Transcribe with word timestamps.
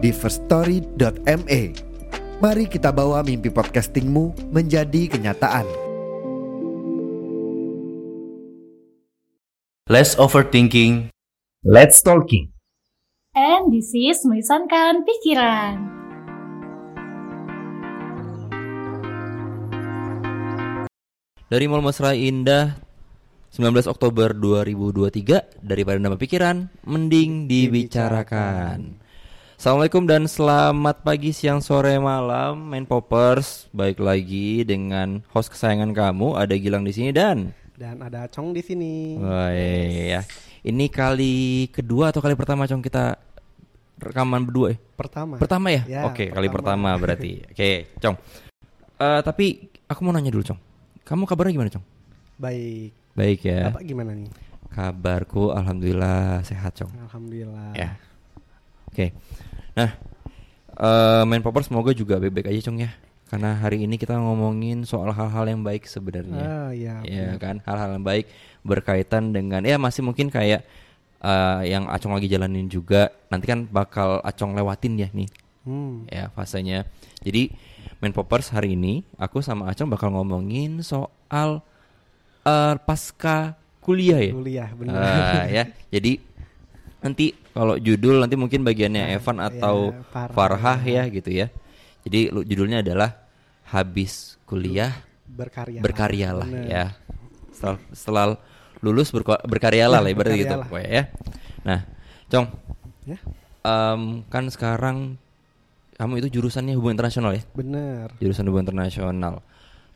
di 0.00 0.10
firststory.me. 0.10 1.62
Mari 2.40 2.64
kita 2.72 2.88
bawa 2.88 3.20
mimpi 3.20 3.52
podcastingmu 3.52 4.48
menjadi 4.48 5.12
kenyataan. 5.12 5.68
Less 9.92 10.16
overthinking. 10.16 11.12
Let's 11.60 12.00
talking. 12.00 12.48
And 13.36 13.68
this 13.68 13.92
is 13.92 14.24
melisankan 14.24 15.04
pikiran. 15.04 16.00
Dari 21.50 21.66
Mall 21.66 21.82
Mesra 21.82 22.14
Indah 22.14 22.78
19 23.50 23.90
Oktober 23.90 24.30
2023 24.32 25.66
daripada 25.66 25.98
nama 25.98 26.14
pikiran 26.14 26.70
mending 26.86 27.50
dibicarakan. 27.50 28.99
Assalamualaikum 29.60 30.08
dan 30.08 30.24
selamat 30.24 31.04
pagi, 31.04 31.36
siang, 31.36 31.60
sore, 31.60 31.92
malam, 32.00 32.56
main 32.72 32.88
poppers. 32.88 33.68
Baik 33.76 34.00
lagi 34.00 34.64
dengan 34.64 35.20
host 35.36 35.52
kesayangan 35.52 35.92
kamu 35.92 36.32
ada 36.32 36.56
Gilang 36.56 36.80
di 36.80 36.96
sini 36.96 37.12
dan 37.12 37.52
Dan 37.76 38.00
ada 38.00 38.24
Cong 38.32 38.56
di 38.56 38.64
sini. 38.64 39.20
Wah, 39.20 39.52
ya. 39.52 40.24
Ini 40.64 40.88
kali 40.88 41.68
kedua 41.76 42.08
atau 42.08 42.24
kali 42.24 42.40
pertama 42.40 42.64
Cong 42.64 42.80
kita 42.80 43.20
rekaman 44.00 44.48
berdua 44.48 44.72
ya? 44.72 44.78
Pertama. 44.96 45.36
Pertama 45.36 45.68
ya? 45.68 45.84
Ya, 45.84 46.08
Oke, 46.08 46.32
kali 46.32 46.48
pertama. 46.48 46.96
berarti. 46.96 47.44
Oke, 47.52 47.92
Cong. 48.00 48.16
Eh, 48.96 49.20
tapi 49.20 49.68
aku 49.84 50.00
mau 50.08 50.16
nanya 50.16 50.32
dulu, 50.32 50.56
Cong. 50.56 50.60
Kamu 51.04 51.28
kabarnya 51.28 51.60
gimana, 51.60 51.68
Cong? 51.68 51.84
Baik. 52.40 52.96
Baik 53.12 53.44
ya. 53.44 53.68
Bapak 53.68 53.84
gimana 53.84 54.16
nih? 54.16 54.32
Kabarku 54.72 55.52
alhamdulillah 55.52 56.48
sehat, 56.48 56.80
Cong. 56.80 56.96
Alhamdulillah. 56.96 57.76
Ya. 57.76 58.00
Oke. 58.90 59.14
Nah, 59.78 59.90
eh 60.76 61.22
main 61.24 61.42
popper 61.42 61.62
semoga 61.62 61.94
juga 61.94 62.18
baik-baik 62.18 62.50
aja, 62.50 62.70
Cong 62.70 62.82
ya. 62.82 62.90
Karena 63.30 63.54
hari 63.54 63.86
ini 63.86 63.94
kita 63.94 64.18
ngomongin 64.18 64.82
soal 64.82 65.14
hal-hal 65.14 65.46
yang 65.46 65.62
baik 65.62 65.86
sebenarnya. 65.86 66.42
Ah, 66.42 66.70
ya. 66.74 66.98
Ya 67.06 67.38
kan, 67.38 67.62
hal-hal 67.62 67.94
yang 67.94 68.02
baik 68.02 68.26
berkaitan 68.66 69.30
dengan 69.30 69.62
ya 69.62 69.78
masih 69.78 70.02
mungkin 70.02 70.28
kayak 70.34 70.66
eh, 71.22 71.60
yang 71.70 71.86
Acong 71.86 72.18
lagi 72.18 72.26
jalanin 72.26 72.66
juga. 72.66 73.14
Nanti 73.30 73.46
kan 73.46 73.70
bakal 73.70 74.18
Acong 74.26 74.58
lewatin 74.58 74.98
ya 74.98 75.08
nih 75.14 75.30
Hmm. 75.60 76.08
ya 76.08 76.32
fasenya. 76.32 76.88
Jadi 77.20 77.52
main 78.00 78.16
poppers 78.16 78.48
hari 78.48 78.72
ini 78.74 79.04
aku 79.20 79.44
sama 79.44 79.68
Acong 79.68 79.92
bakal 79.92 80.08
ngomongin 80.10 80.80
soal 80.82 81.60
eh, 82.42 82.74
pasca 82.82 83.54
kuliah 83.78 84.18
ya. 84.18 84.32
Kuliah 84.34 84.68
benar. 84.74 84.98
Ah, 84.98 85.44
ya. 85.46 85.64
Jadi 85.92 86.18
nanti 86.98 87.30
kalau 87.50 87.74
judul 87.76 88.20
nanti 88.20 88.34
mungkin 88.34 88.62
bagiannya 88.62 89.14
Evan 89.14 89.38
atau 89.38 89.90
ya, 89.90 90.02
Farhah. 90.08 90.34
Farhah 90.34 90.80
ya 90.80 91.02
gitu 91.06 91.30
ya. 91.30 91.46
Jadi 92.02 92.18
judulnya 92.46 92.80
adalah 92.80 93.10
habis 93.66 94.38
kuliah 94.44 94.94
Berkarya. 95.26 95.80
berkaryalah 95.80 96.48
ya. 96.64 96.84
Setelah, 97.52 97.78
setelah 97.92 98.24
lulus 98.80 99.12
berko- 99.12 99.42
berkaryalah 99.44 100.00
lah 100.00 100.08
ibaratnya 100.08 100.38
gitu 100.38 100.54
berkaryalah. 100.56 100.66
pokoknya 100.66 100.90
ya. 100.90 101.04
Nah, 101.60 101.80
Cong, 102.26 102.46
Ya. 103.04 103.18
em, 103.60 104.02
kan 104.26 104.44
sekarang 104.48 105.18
kamu 105.94 106.24
itu 106.24 106.40
jurusannya 106.40 106.72
hubungan 106.74 106.96
internasional 106.96 107.36
ya? 107.36 107.42
Benar. 107.52 108.16
Jurusan 108.16 108.48
hubungan 108.48 108.64
internasional. 108.66 109.44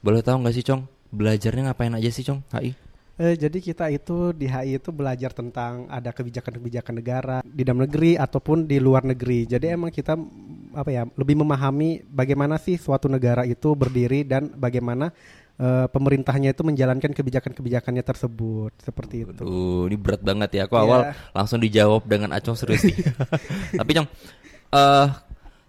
Boleh 0.04 0.20
tahu 0.20 0.44
nggak 0.44 0.52
sih, 0.52 0.60
Cong? 0.60 0.84
Belajarnya 1.08 1.72
ngapain 1.72 1.94
aja 1.94 2.10
sih, 2.10 2.20
Cong? 2.20 2.44
HI? 2.52 2.76
Eh, 3.14 3.38
jadi 3.38 3.62
kita 3.62 3.94
itu 3.94 4.34
di 4.34 4.50
HI 4.50 4.82
itu 4.82 4.90
belajar 4.90 5.30
tentang 5.30 5.86
ada 5.86 6.10
kebijakan-kebijakan 6.10 6.94
negara 6.98 7.36
di 7.46 7.62
dalam 7.62 7.86
negeri 7.86 8.18
ataupun 8.18 8.66
di 8.66 8.82
luar 8.82 9.06
negeri. 9.06 9.46
Jadi 9.46 9.70
emang 9.70 9.94
kita 9.94 10.18
mm, 10.18 10.74
apa 10.74 10.90
ya 10.90 11.06
lebih 11.06 11.38
memahami 11.38 12.02
bagaimana 12.10 12.58
sih 12.58 12.74
suatu 12.74 13.06
negara 13.06 13.46
itu 13.46 13.70
berdiri 13.78 14.26
dan 14.26 14.50
bagaimana 14.58 15.14
eh, 15.62 15.86
pemerintahnya 15.86 16.58
itu 16.58 16.66
menjalankan 16.66 17.14
kebijakan-kebijakannya 17.14 18.02
tersebut 18.02 18.74
seperti 18.82 19.30
itu. 19.30 19.46
Aduh, 19.46 19.86
ini 19.86 19.94
berat 19.94 20.18
banget 20.18 20.50
ya. 20.58 20.62
Aku 20.66 20.74
Iya. 20.74 20.82
awal 20.82 21.00
langsung 21.30 21.62
dijawab 21.62 22.02
dengan 22.10 22.34
acong 22.34 22.58
serius 22.58 22.82
nih. 22.82 22.98
Tapi 23.78 23.90
Cong, 23.94 24.08
eh 24.74 25.08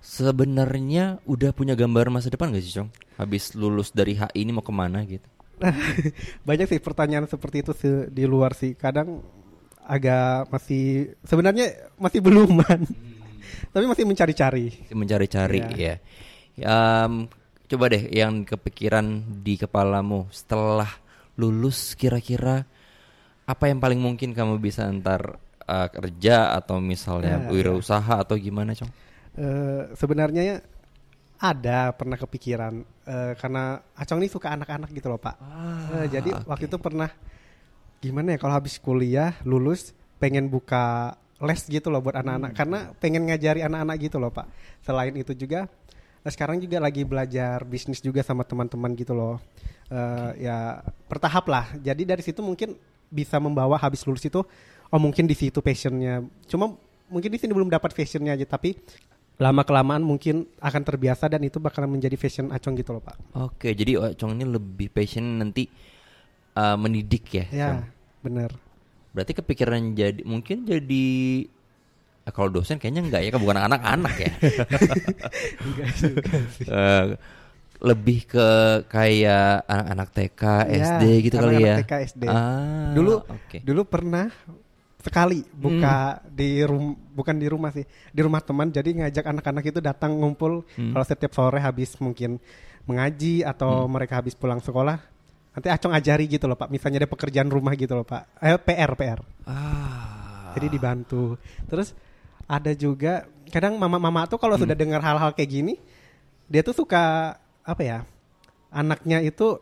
sebenarnya 0.01 1.21
udah 1.29 1.53
punya 1.53 1.77
gambaran 1.77 2.09
masa 2.09 2.33
depan 2.33 2.49
gak 2.49 2.65
sih 2.65 2.73
Cong? 2.73 2.89
Habis 3.21 3.53
lulus 3.53 3.93
dari 3.93 4.17
HI 4.17 4.41
ini 4.41 4.49
mau 4.49 4.65
ke 4.65 4.73
mana 4.73 5.05
gitu? 5.05 5.34
Banyak 6.47 6.67
sih 6.67 6.79
pertanyaan 6.79 7.25
seperti 7.25 7.63
itu 7.63 7.71
se- 7.71 8.07
di 8.09 8.23
luar 8.23 8.53
sih. 8.53 8.73
Kadang 8.73 9.21
agak 9.81 10.49
masih 10.49 11.13
sebenarnya 11.21 11.71
masih 11.95 12.19
beluman. 12.19 12.79
Tapi 13.71 13.85
masih 13.85 14.03
mencari-cari. 14.03 14.89
Mencari-cari 14.91 15.59
Iya. 15.75 15.95
ya. 16.55 17.03
Em, 17.05 17.27
coba 17.65 17.85
deh 17.89 18.07
yang 18.09 18.43
kepikiran 18.43 19.05
di 19.41 19.55
kepalamu 19.55 20.27
setelah 20.29 20.87
lulus 21.35 21.93
kira-kira 21.93 22.63
apa 23.45 23.63
yang 23.67 23.77
paling 23.77 23.99
mungkin 23.99 24.31
kamu 24.31 24.57
bisa 24.57 24.87
antar 24.87 25.37
eh, 25.61 25.87
kerja 25.91 26.55
atau 26.55 26.79
misalnya 26.79 27.41
Ya, 27.41 27.49
wirausaha 27.51 28.23
atau 28.23 28.37
gimana 28.37 28.71
Cong? 28.73 28.89
Eh, 29.35 29.91
sebenarnya 29.93 30.41
ya 30.41 30.57
ada 31.39 31.91
pernah 31.91 32.15
kepikiran 32.15 32.73
eh, 33.05 33.33
karena 33.35 33.83
Acong 33.95 34.23
ini 34.23 34.31
suka 34.31 34.51
anak-anak 34.55 34.89
gitu 34.95 35.07
loh 35.11 35.19
Pak. 35.19 35.35
Eh, 35.99 36.07
jadi 36.11 36.31
waktu 36.47 36.65
itu 36.71 36.77
pernah 36.79 37.11
gimana 37.99 38.35
ya 38.35 38.37
kalau 38.37 38.53
habis 38.55 38.77
kuliah 38.79 39.33
lulus 39.43 39.91
pengen 40.21 40.47
buka 40.47 41.15
les 41.43 41.61
gitu 41.67 41.91
loh 41.91 41.99
buat 41.99 42.15
anak-anak 42.15 42.51
karena 42.55 42.79
pengen 43.01 43.27
ngajari 43.27 43.65
anak-anak 43.67 43.95
gitu 43.99 44.17
loh 44.19 44.31
Pak. 44.31 44.47
Selain 44.83 45.11
itu 45.11 45.35
juga 45.35 45.67
eh, 46.23 46.31
sekarang 46.31 46.59
juga 46.63 46.79
lagi 46.79 47.03
belajar 47.03 47.63
bisnis 47.67 47.99
juga 47.99 48.23
sama 48.23 48.47
teman-teman 48.47 48.95
gitu 48.95 49.11
loh. 49.11 49.37
Eh, 49.91 50.47
Ya 50.47 50.81
bertahap 51.11 51.45
lah. 51.51 51.65
Jadi 51.83 52.07
dari 52.07 52.23
situ 52.23 52.39
mungkin 52.39 52.79
bisa 53.11 53.37
membawa 53.37 53.77
habis 53.77 54.01
lulus 54.07 54.23
itu 54.25 54.41
oh 54.89 54.99
mungkin 54.99 55.27
di 55.27 55.35
situ 55.35 55.59
passionnya. 55.59 56.23
Cuma 56.47 56.73
mungkin 57.11 57.29
di 57.29 57.37
sini 57.37 57.53
belum 57.53 57.69
dapat 57.69 57.93
fashionnya 57.93 58.33
aja 58.33 58.47
tapi 58.49 58.73
lama 59.35 59.61
kelamaan 59.61 59.99
mungkin 59.99 60.47
akan 60.57 60.81
terbiasa 60.81 61.27
dan 61.27 61.41
itu 61.41 61.59
bakalan 61.59 61.91
menjadi 61.91 62.15
fashion 62.15 62.49
acong 62.49 62.75
gitu 62.75 62.91
loh 62.91 63.03
pak. 63.03 63.19
Oke, 63.35 63.71
jadi 63.71 63.99
Ocong 63.99 64.31
ini 64.33 64.47
lebih 64.47 64.87
passion 64.87 65.39
nanti 65.39 65.67
eh, 66.53 66.77
mendidik 66.77 67.25
ya. 67.29 67.45
Ya 67.49 67.67
Cong? 67.69 67.81
bener. 68.23 68.51
Berarti 69.11 69.31
kepikiran 69.33 69.91
jadi 69.91 70.23
mungkin 70.23 70.63
jadi 70.63 71.05
eh, 72.23 72.31
kalau 72.31 72.47
dosen 72.47 72.79
kayaknya 72.79 73.03
enggak 73.03 73.21
ya, 73.21 73.29
kan 73.29 73.41
bukan 73.41 73.59
anak-anak 73.61 74.15
ya. 74.17 74.31
Eh, 76.65 77.05
lebih 77.83 78.23
ke 78.25 78.47
kayak 78.87 79.67
anak-anak 79.67 80.07
TK, 80.11 80.41
Ya, 80.41 80.63
SD 80.95 81.03
gitu 81.27 81.35
kali 81.37 81.59
ya. 81.59 81.75
anak-anak 81.75 81.83
TK, 81.83 81.93
SD. 82.07 82.23
Ah, 82.25 82.95
Dulu 82.95 83.13
oke. 83.27 83.57
dulu 83.61 83.81
pernah 83.83 84.31
sekali 85.05 85.45
buka 85.53 86.25
di 86.25 86.65
rum 86.65 86.97
bukan 87.13 87.37
di 87.37 87.45
rumah 87.45 87.69
sih 87.69 87.85
di 87.85 88.21
rumah 88.25 88.41
teman. 88.41 88.73
Jadi 88.73 89.05
ngajak 89.05 89.21
anak-anak 89.29 89.63
itu 89.69 89.79
datang 89.79 90.17
ngumpul. 90.17 90.65
Hmm. 90.73 90.91
kalau 90.97 91.05
setiap 91.05 91.31
sore 91.31 91.61
habis 91.61 91.93
mungkin 92.01 92.41
mengaji 92.89 93.45
atau 93.45 93.85
mereka 93.85 94.17
habis 94.17 94.33
pulang 94.33 94.57
sekolah 94.57 94.97
nanti 95.55 95.67
acong 95.69 95.93
ajari 95.93 96.25
gitu 96.25 96.49
loh 96.49 96.57
pak. 96.57 96.73
Misalnya 96.73 97.05
ada 97.05 97.09
pekerjaan 97.09 97.47
rumah 97.47 97.77
gitu 97.77 97.93
loh 97.93 98.03
pak. 98.03 98.25
Eh, 98.41 98.57
PR 98.57 98.91
PR 98.97 99.19
Ah. 99.45 100.51
jadi 100.57 100.67
dibantu. 100.67 101.37
Terus 101.69 101.93
ada 102.45 102.73
juga 102.73 103.25
kadang 103.49 103.77
mama-mama 103.77 104.25
tuh 104.25 104.41
kalau 104.41 104.57
sudah 104.57 104.73
dengar 104.73 105.01
hal-hal 105.01 105.33
kayak 105.33 105.49
gini 105.49 105.73
dia 106.45 106.61
tuh 106.61 106.73
suka 106.73 107.33
apa 107.61 107.81
ya 107.81 107.99
anaknya 108.69 109.21
itu 109.21 109.57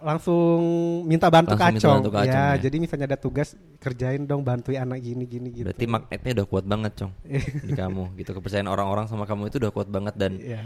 langsung 0.00 0.60
minta 1.04 1.26
bantu 1.28 1.54
Langsung 1.54 1.68
minta 1.74 1.78
kacong 1.82 1.94
bantu 2.00 2.10
ke 2.10 2.18
Acong, 2.22 2.30
ya, 2.32 2.46
ya. 2.54 2.60
jadi 2.62 2.76
misalnya 2.78 3.06
ada 3.10 3.18
tugas 3.18 3.48
kerjain 3.78 4.22
dong 4.24 4.42
bantuin 4.42 4.80
anak 4.80 5.02
gini 5.02 5.24
gini 5.26 5.48
gitu 5.50 5.66
Berarti 5.68 5.86
magnetnya 5.86 6.30
udah 6.38 6.46
kuat 6.46 6.64
banget, 6.64 6.92
Cong. 6.98 7.12
di 7.68 7.72
kamu 7.74 8.02
gitu. 8.16 8.30
Kepercayaan 8.34 8.68
orang-orang 8.68 9.06
sama 9.06 9.24
kamu 9.26 9.50
itu 9.50 9.56
udah 9.58 9.72
kuat 9.72 9.88
banget 9.88 10.14
dan 10.14 10.32
Iya. 10.38 10.62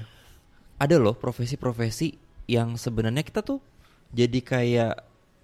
ada 0.76 0.96
loh 0.98 1.14
profesi-profesi 1.14 2.14
yang 2.50 2.74
sebenarnya 2.74 3.22
kita 3.22 3.40
tuh 3.40 3.62
jadi 4.10 4.38
kayak 4.42 4.94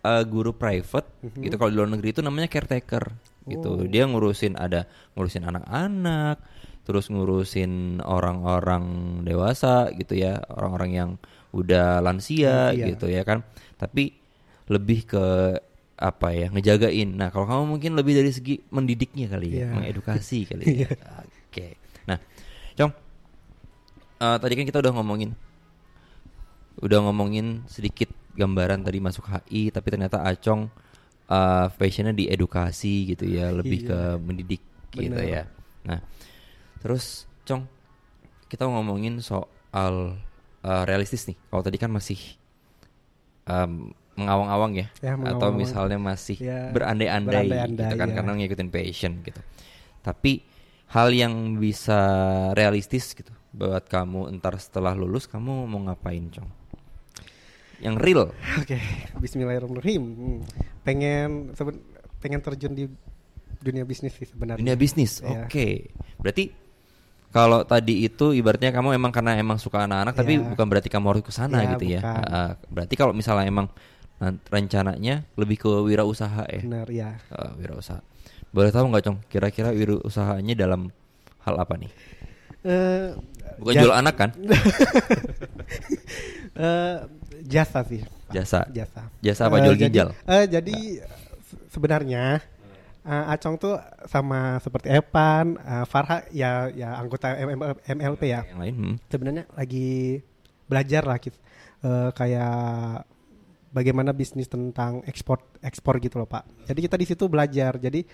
eh, 0.02 0.25
guru 0.26 0.52
private 0.52 1.08
gitu 1.38 1.55
kalau 1.56 1.70
di 1.70 1.76
luar 1.79 1.90
negeri 1.90 2.11
itu 2.11 2.20
namanya 2.20 2.50
caretaker 2.50 3.14
gitu 3.49 3.88
dia 3.88 4.05
ngurusin 4.05 4.61
ada 4.61 4.85
ngurusin 5.17 5.46
anak-anak 5.46 6.37
terus 6.85 7.12
ngurusin 7.12 8.00
orang-orang 8.00 8.85
dewasa 9.20 9.93
gitu 9.93 10.17
ya, 10.17 10.40
orang-orang 10.49 10.90
yang 10.90 11.11
udah 11.50 12.00
lansia 12.00 12.71
Lansia. 12.73 12.87
gitu 12.93 13.06
ya 13.06 13.23
kan. 13.23 13.41
Tapi 13.77 14.12
lebih 14.69 15.09
ke 15.09 15.25
apa 15.99 16.29
ya 16.31 16.47
ngejagain. 16.49 17.11
Nah 17.11 17.29
kalau 17.29 17.49
kamu 17.49 17.65
mungkin 17.67 17.93
lebih 17.97 18.15
dari 18.15 18.31
segi 18.31 18.62
mendidiknya 18.71 19.27
kali 19.29 19.49
ya, 19.50 19.67
Iya. 19.67 19.69
mengedukasi 19.75 20.39
kali 20.50 20.65
ya. 20.85 20.91
Oke. 21.49 21.75
Nah, 22.06 22.19
Cong, 22.75 22.93
eh, 24.17 24.37
tadi 24.39 24.53
kan 24.55 24.65
kita 24.65 24.79
udah 24.79 24.93
ngomongin, 24.95 25.35
udah 26.79 26.99
ngomongin 27.03 27.67
sedikit 27.67 28.06
gambaran 28.39 28.87
tadi 28.87 29.03
masuk 29.03 29.27
HI, 29.27 29.75
tapi 29.75 29.89
ternyata 29.91 30.23
Acong 30.23 30.71
eh, 31.27 31.67
passionnya 31.75 32.15
di 32.15 32.31
edukasi 32.31 33.11
gitu 33.11 33.27
ya, 33.27 33.50
lebih 33.50 33.85
Iya. 33.85 33.89
ke 33.89 33.99
mendidik 34.19 34.62
gitu 34.95 35.12
Bener. 35.12 35.27
ya. 35.27 35.43
Nah, 35.85 36.00
terus 36.79 37.27
Cong, 37.43 37.67
kita 38.47 38.65
ngomongin 38.65 39.19
soal 39.19 40.17
eh, 40.69 40.82
realistis 40.85 41.25
nih. 41.25 41.37
Kalau 41.49 41.62
tadi 41.62 41.76
kan 41.76 41.88
masih 41.88 42.20
em, 43.44 43.91
mengawang-awang 44.15 44.73
ya, 44.75 44.87
Ya, 44.99 45.15
atau 45.15 45.23
mengawang-awang. 45.23 45.56
misalnya 45.56 45.99
masih 45.99 46.37
Ya, 46.37 46.69
berandai-andai 46.69 47.49
berandai-andai, 47.49 47.87
gitu 47.87 47.94
kan 47.97 48.09
ya. 48.11 48.15
karena 48.19 48.32
ngikutin 48.35 48.69
passion 48.69 49.12
gitu. 49.23 49.41
Tapi 50.03 50.32
hal 50.88 51.09
yang 51.11 51.35
bisa 51.56 52.00
realistis 52.53 53.12
gitu 53.12 53.31
buat 53.49 53.87
kamu 53.87 54.29
entar 54.29 54.59
setelah 54.59 54.93
lulus 54.93 55.25
kamu 55.25 55.65
mau 55.65 55.81
ngapain, 55.82 56.29
Cong? 56.29 56.50
Yang 57.79 57.97
real. 58.03 58.23
Oke, 58.61 58.79
Bismillahirrahmanirrahim. 59.17 60.03
Hmm. 60.03 60.38
Pengen 60.82 61.55
pengen 62.19 62.41
terjun 62.43 62.75
di 62.75 62.85
dunia 63.59 63.87
bisnis 63.87 64.19
sih 64.19 64.26
sebenarnya. 64.26 64.59
Dunia 64.59 64.75
bisnis. 64.75 65.23
Iya. 65.23 65.47
Oke. 65.47 65.94
Berarti 66.19 66.50
kalau 67.28 67.60
tadi 67.62 68.02
itu 68.02 68.32
ibaratnya 68.32 68.70
kamu 68.70 68.94
emang 68.94 69.12
karena 69.12 69.36
emang 69.36 69.56
suka 69.56 69.84
anak-anak 69.84 70.14
tapi 70.14 70.32
Iya. 70.34 70.48
bukan 70.48 70.66
berarti 70.66 70.88
kamu 70.88 71.06
harus 71.06 71.22
ke 71.22 71.30
sana 71.30 71.60
Iya, 71.60 71.69
gitu 71.75 71.84
ya. 71.86 72.00
bukan. 72.00 72.25
Ah, 72.26 72.52
berarti 72.66 72.94
kalau 72.94 73.12
misalnya 73.12 73.44
emang 73.44 73.66
nan- 74.16 74.40
rencananya 74.44 75.28
lebih 75.34 75.56
ke 75.58 75.69
wirausaha 75.69 76.48
ya. 76.48 76.60
Benar 76.62 76.88
ya. 76.88 77.10
Ah, 77.28 77.52
wirausaha. 77.54 78.00
Boleh 78.48 78.70
tahu 78.70 78.88
nggak, 78.88 79.02
Cong? 79.02 79.19
Kira-kira 79.26 79.70
wirausahanya 79.70 80.54
dalam 80.54 80.88
hal 81.42 81.54
apa 81.54 81.76
nih? 81.76 81.92
Eh, 82.64 83.12
Bukan 83.60 83.75
jual 83.76 83.92
anak 83.92 84.14
kan? 84.16 84.30
eh, 86.56 86.96
jasa 87.44 87.80
sih. 87.84 88.02
Jasa. 88.28 88.69
Jasa. 88.70 89.08
Jasa 89.20 89.42
apa 89.46 89.58
Eh, 89.58 89.64
jual 89.64 89.76
jadi- 89.76 89.84
ginjal? 89.86 90.08
eh, 90.26 90.44
jadi 90.46 90.76
se- 91.42 91.60
sebenarnya 91.70 92.40
eh, 93.08 93.32
Acong 93.32 93.56
tuh 93.56 93.75
sama 94.05 94.60
seperti 94.60 94.93
Epan, 94.93 95.56
eh, 95.56 95.84
Farha 95.88 96.28
ya 96.28 96.69
ya 96.69 96.93
anggota 97.00 97.32
ML- 97.32 97.81
MLP 97.88 98.22
ya. 98.28 98.44
Yang 98.44 98.60
lain? 98.60 98.75
hmm. 98.76 98.94
Sebenarnya 99.08 99.44
lagi 99.56 100.20
belajar 100.69 101.02
lah 101.08 101.16
gitu. 101.16 101.38
Eh, 101.81 102.10
kayak 102.12 103.08
bagaimana 103.72 104.12
bisnis 104.12 104.49
tentang 104.49 105.00
ekspor 105.08 105.40
ekspor 105.64 105.96
gitu 106.05 106.20
loh 106.20 106.28
Pak. 106.28 106.69
Jadi 106.69 106.78
kita 106.84 106.96
di 107.00 107.06
situ 107.08 107.25
belajar. 107.32 107.81
Jadi 107.81 108.05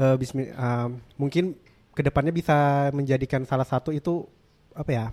eh, 0.00 0.16
bisnis 0.16 0.48
eh, 0.48 0.88
mungkin 1.20 1.60
ke 1.92 2.00
depannya 2.00 2.32
bisa 2.32 2.88
menjadikan 2.96 3.44
salah 3.44 3.66
satu 3.68 3.90
itu 3.92 4.24
apa 4.70 4.90
ya 4.94 5.06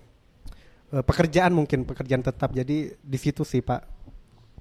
pekerjaan 0.87 1.51
mungkin 1.51 1.83
pekerjaan 1.83 2.23
tetap. 2.23 2.55
Jadi 2.55 2.95
di 2.95 3.17
situ 3.19 3.43
sih 3.43 3.59
Pak. 3.59 3.96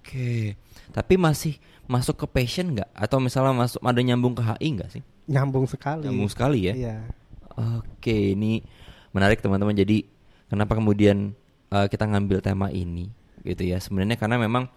Oke. 0.06 0.54
Tapi 0.94 1.18
masih 1.18 1.58
masuk 1.90 2.22
ke 2.22 2.26
passion 2.30 2.78
nggak? 2.78 2.86
Atau 2.94 3.18
misalnya 3.18 3.50
masuk 3.58 3.82
ada 3.82 3.98
nyambung 3.98 4.38
ke 4.38 4.42
HI 4.46 4.78
nggak 4.78 4.90
sih? 4.94 5.02
Nyambung 5.26 5.66
sekali. 5.66 6.06
Nyambung 6.06 6.30
sekali 6.30 6.70
ya. 6.70 6.74
Iya. 6.78 6.96
Oke, 7.82 8.38
ini 8.38 8.62
menarik 9.10 9.42
teman-teman. 9.42 9.74
Jadi 9.74 10.06
kenapa 10.46 10.78
kemudian 10.78 11.34
uh, 11.74 11.90
kita 11.90 12.06
ngambil 12.06 12.38
tema 12.38 12.70
ini 12.70 13.10
gitu 13.42 13.66
ya? 13.66 13.82
Sebenarnya 13.82 14.14
karena 14.14 14.38
memang 14.38 14.70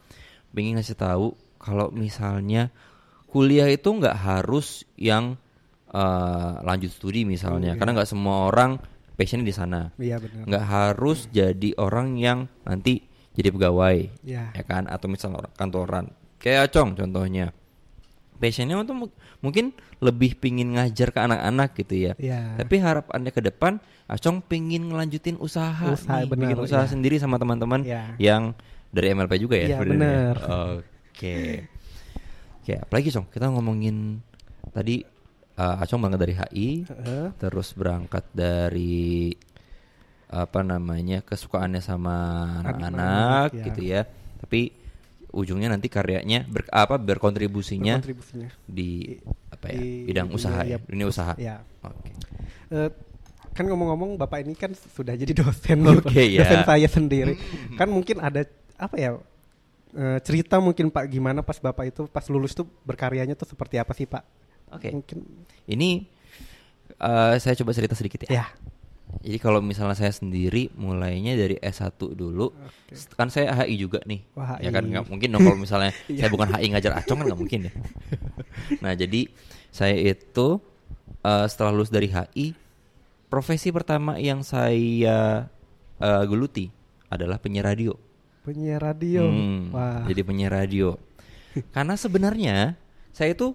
ingin 0.57 0.81
ngasih 0.81 0.97
tahu 0.97 1.37
kalau 1.61 1.93
misalnya 1.93 2.73
kuliah 3.29 3.69
itu 3.69 3.85
nggak 3.85 4.17
harus 4.17 4.81
yang 4.97 5.37
uh, 5.93 6.57
lanjut 6.65 6.89
studi 6.89 7.21
misalnya, 7.21 7.77
karena 7.77 8.01
nggak 8.01 8.09
semua 8.09 8.49
orang 8.49 8.81
passionnya 9.13 9.45
di 9.45 9.53
sana. 9.53 9.93
Iya 10.01 10.17
benar. 10.17 10.49
Nggak 10.49 10.65
harus 10.65 11.29
jadi 11.29 11.77
orang 11.77 12.17
yang 12.17 12.49
nanti 12.65 13.05
jadi 13.39 13.49
pegawai, 13.49 13.97
Iya. 14.21 14.51
ya 14.51 14.63
kan? 14.63 14.83
Atau 14.85 15.07
misalnya 15.07 15.39
orang 15.39 15.53
kantoran. 15.55 16.05
Kayak 16.37 16.69
Acong 16.69 16.99
contohnya. 16.99 17.55
Passionnya 18.35 18.79
mu- 18.95 19.11
mungkin 19.39 19.75
lebih 19.99 20.39
pingin 20.39 20.75
ngajar 20.75 21.11
ke 21.11 21.19
anak-anak 21.19 21.75
gitu 21.75 21.95
ya. 22.07 22.13
Iya. 22.15 22.55
Tapi 22.55 22.75
harapannya 22.79 23.31
ke 23.31 23.41
depan, 23.41 23.79
Acong 24.07 24.39
pingin 24.41 24.87
ngelanjutin 24.87 25.35
usaha, 25.37 25.91
Usaha, 25.91 26.23
nih, 26.23 26.27
benar, 26.27 26.47
bikin 26.47 26.59
usaha 26.59 26.83
iya. 26.83 26.91
sendiri 26.91 27.15
sama 27.19 27.35
teman-teman 27.35 27.83
Iya. 27.83 28.15
yang 28.17 28.55
dari 28.89 29.11
MLP 29.11 29.37
juga 29.37 29.55
ya. 29.59 29.67
Iya, 29.67 29.77
sebenarnya? 29.77 29.99
benar. 29.99 30.35
Oke. 30.79 31.37
Oke, 32.59 32.73
apalagi 32.79 33.07
Cong, 33.11 33.27
kita 33.27 33.45
ngomongin 33.49 34.23
tadi 34.71 35.03
uh, 35.55 35.83
Acong 35.83 35.99
berangkat 35.99 36.21
dari 36.23 36.33
HI, 36.33 36.67
Heeh. 36.87 37.25
terus 37.35 37.75
berangkat 37.75 38.23
dari 38.31 39.35
apa 40.29 40.61
namanya 40.61 41.25
kesukaannya 41.25 41.81
sama 41.81 42.15
anak-anak 42.61 43.49
ya. 43.57 43.65
gitu 43.69 43.81
ya. 43.81 44.01
Tapi 44.39 44.71
ujungnya 45.29 45.69
nanti 45.69 45.89
karyanya 45.89 46.45
ber, 46.49 46.65
apa 46.73 46.97
berkontribusinya 46.97 48.01
Kontribusinya. 48.01 48.49
di 48.65 49.17
apa 49.53 49.69
ya 49.69 49.77
Di 49.77 49.89
bidang 50.09 50.27
dunia, 50.29 50.37
usaha 50.41 50.61
ya 50.65 50.69
iya. 50.69 50.77
dunia 50.85 51.07
usaha. 51.09 51.33
Iya. 51.37 51.55
Oke. 51.85 52.09
Eh, 52.69 52.89
kan 53.53 53.65
ngomong-ngomong 53.65 54.15
bapak 54.15 54.45
ini 54.45 54.53
kan 54.55 54.71
sudah 54.73 55.17
jadi 55.17 55.33
dosen 55.33 55.81
Oke, 55.89 56.05
Pak. 56.05 56.15
ya. 56.15 56.39
dosen 56.45 56.61
saya 56.63 56.87
sendiri 56.87 57.33
kan 57.75 57.89
mungkin 57.89 58.21
ada 58.21 58.45
apa 58.79 58.95
ya 58.95 59.17
eh, 59.97 60.19
cerita 60.23 60.61
mungkin 60.61 60.87
pak 60.93 61.09
gimana 61.09 61.41
pas 61.43 61.57
bapak 61.59 61.91
itu 61.91 62.01
pas 62.07 62.23
lulus 62.29 62.53
tuh 62.55 62.63
berkaryanya 62.85 63.33
tuh 63.35 63.49
seperti 63.49 63.75
apa 63.81 63.91
sih 63.97 64.05
pak 64.07 64.23
Oke. 64.69 64.93
mungkin 64.93 65.25
Ini 65.65 65.89
eh, 66.95 67.33
saya 67.41 67.53
coba 67.59 67.73
cerita 67.75 67.93
sedikit 67.97 68.25
ya. 68.29 68.45
ya 68.45 68.45
Jadi 69.19 69.37
kalau 69.37 69.59
misalnya 69.59 69.93
saya 69.93 70.09
sendiri 70.09 70.69
mulainya 70.73 71.33
dari 71.33 71.57
S1 71.57 71.91
dulu, 72.13 72.53
S- 72.87 73.09
kan 73.11 73.27
saya 73.27 73.51
HI 73.57 73.75
juga 73.75 73.99
nih. 74.05 74.21
Wah, 74.31 74.55
Ya 74.57 74.69
kan 74.69 74.85
HI. 74.85 74.91
nggak 74.93 75.05
mungkin 75.07 75.29
dong 75.29 75.41
kalau 75.43 75.57
misalnya 75.57 75.91
saya 76.17 76.29
bukan 76.29 76.47
HI 76.49 76.65
ngajar 76.69 76.93
acong 76.95 77.17
kan 77.19 77.25
nggak 77.27 77.39
mungkin 77.39 77.59
ya. 77.67 77.71
nah, 78.85 78.93
jadi 78.93 79.27
saya 79.69 79.97
itu 79.97 80.47
eh, 81.21 81.45
setelah 81.45 81.73
lulus 81.73 81.89
dari 81.89 82.07
HI, 82.07 82.53
profesi 83.27 83.69
pertama 83.69 84.15
yang 84.15 84.39
saya 84.39 85.49
eh, 85.97 86.23
geluti 86.25 86.69
adalah 87.07 87.37
penyiar 87.37 87.65
radio. 87.67 87.97
penyiar 88.39 88.79
radio 88.79 89.25
Hmm, 89.25 89.69
wah 89.69 90.05
Jadi 90.05 90.21
penyiar 90.23 90.53
radio. 90.55 90.95
Karena 91.75 91.93
sebenarnya 91.93 92.77
saya 93.11 93.33
itu 93.33 93.51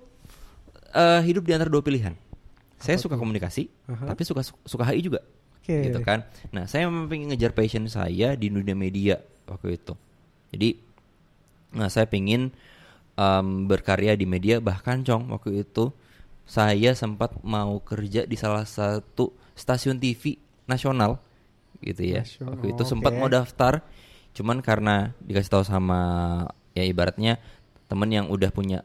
eh, 0.92 1.20
hidup 1.24 1.46
di 1.46 1.54
antara 1.54 1.70
dua 1.70 1.80
pilihan. 1.80 2.12
Saya 2.76 3.00
suka 3.00 3.16
komunikasi, 3.16 3.70
Aha. 3.88 4.12
tapi 4.12 4.22
suka 4.22 4.44
suka 4.44 4.84
HI 4.84 5.00
juga. 5.00 5.22
Oke. 5.64 5.88
Gitu 5.88 6.00
kan. 6.04 6.28
Nah, 6.52 6.68
saya 6.68 6.84
memang 6.84 7.08
pengen 7.08 7.32
ngejar 7.32 7.56
passion 7.56 7.88
saya 7.88 8.36
di 8.36 8.52
dunia 8.52 8.76
media 8.76 9.16
waktu 9.48 9.80
itu. 9.80 9.96
Jadi 10.52 10.76
nah 11.72 11.88
saya 11.88 12.04
pengen 12.04 12.52
em, 13.16 13.48
berkarya 13.64 14.12
di 14.12 14.28
media 14.28 14.60
bahkan 14.60 15.00
Cong 15.00 15.32
waktu 15.32 15.64
itu 15.64 15.88
saya 16.44 16.92
sempat 16.92 17.40
mau 17.40 17.80
kerja 17.80 18.28
di 18.28 18.36
salah 18.36 18.68
satu 18.68 19.32
stasiun 19.56 19.96
TV 19.96 20.36
nasional 20.68 21.16
gitu 21.80 22.04
ya. 22.04 22.20
Nasional, 22.22 22.54
Waktu 22.54 22.66
itu 22.76 22.82
sempat 22.84 23.16
oke. 23.16 23.18
mau 23.18 23.28
daftar 23.32 23.80
cuman 24.36 24.60
karena 24.60 25.16
dikasih 25.24 25.48
tahu 25.48 25.64
sama 25.64 26.00
ya 26.76 26.84
ibaratnya 26.84 27.40
temen 27.86 28.10
yang 28.10 28.26
udah 28.28 28.50
punya 28.50 28.82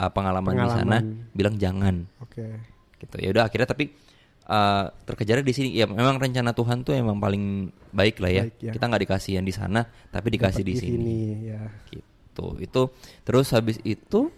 uh, 0.00 0.08
pengalaman, 0.08 0.56
di 0.56 0.66
sana 0.66 0.98
Pengalaman. 1.04 1.36
bilang 1.36 1.54
jangan 1.60 1.94
oke 2.18 2.44
gitu 2.96 3.16
ya 3.20 3.28
udah 3.28 3.44
akhirnya 3.44 3.68
tapi 3.68 3.92
uh, 4.50 4.90
terkejar 5.06 5.46
di 5.46 5.54
sini. 5.54 5.68
Ya 5.78 5.86
memang 5.86 6.18
rencana 6.18 6.50
Tuhan 6.50 6.82
tuh 6.82 6.98
emang 6.98 7.22
paling 7.22 7.70
baik 7.94 8.18
lah 8.18 8.30
ya, 8.34 8.44
Baik, 8.50 8.54
ya. 8.58 8.72
kita 8.74 8.84
nggak 8.90 9.02
dikasih 9.06 9.32
yang 9.38 9.46
di 9.46 9.54
sana 9.54 9.86
tapi 10.10 10.34
dikasih 10.34 10.66
Dapat 10.66 10.70
di 10.70 10.74
sini. 10.76 11.18
ya. 11.46 11.62
Gitu. 11.88 12.46
Itu 12.58 12.82
terus 13.22 13.54
habis 13.54 13.78
itu 13.86 14.28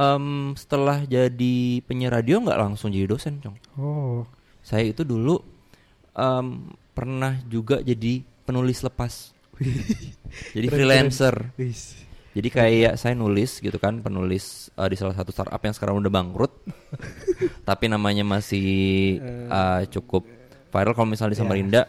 em, 0.00 0.56
setelah 0.56 1.04
jadi 1.04 1.84
penyiar 1.84 2.16
radio 2.16 2.40
nggak 2.40 2.58
langsung 2.58 2.88
jadi 2.88 3.04
dosen 3.04 3.44
cong? 3.44 3.56
Oh. 3.76 4.24
Saya 4.64 4.88
itu 4.88 5.04
dulu 5.04 5.38
em, 6.16 6.72
pernah 6.96 7.36
juga 7.46 7.84
jadi 7.84 8.24
penulis 8.48 8.80
lepas. 8.80 9.36
Jadi 10.54 10.66
freelancer 10.70 11.50
jadi 12.38 12.48
kayak 12.48 12.94
saya 12.94 13.18
nulis 13.18 13.58
gitu 13.58 13.74
kan 13.76 13.98
penulis 13.98 14.70
uh, 14.78 14.86
di 14.86 14.94
salah 14.94 15.12
satu 15.12 15.34
startup 15.34 15.58
yang 15.58 15.74
sekarang 15.74 15.98
udah 15.98 16.06
bangkrut. 16.08 16.52
Tapi 17.68 17.90
namanya 17.90 18.22
masih 18.22 19.18
uh, 19.50 19.82
cukup 19.90 20.22
viral. 20.70 20.94
Kalau 20.94 21.08
misalnya 21.10 21.34
di 21.34 21.38
Iya. 21.38 21.42
Samarinda 21.42 21.82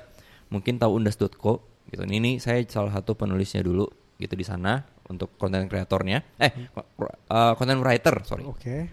mungkin 0.49 0.81
tahu 0.81 0.97
undas.co 0.97 1.53
gitu. 1.87 2.01
Ini, 2.01 2.15
ini 2.17 2.31
saya 2.41 2.65
salah 2.65 2.89
satu 2.89 3.13
penulisnya 3.13 3.61
dulu 3.61 3.85
gitu 4.17 4.33
di 4.33 4.41
sana 4.41 4.81
untuk 5.05 5.37
konten 5.37 5.69
kreatornya. 5.69 6.25
Eh 6.41 6.51
uh, 6.73 7.53
content 7.53 7.79
writer 7.79 8.25
sorry. 8.25 8.41
Oke. 8.43 8.89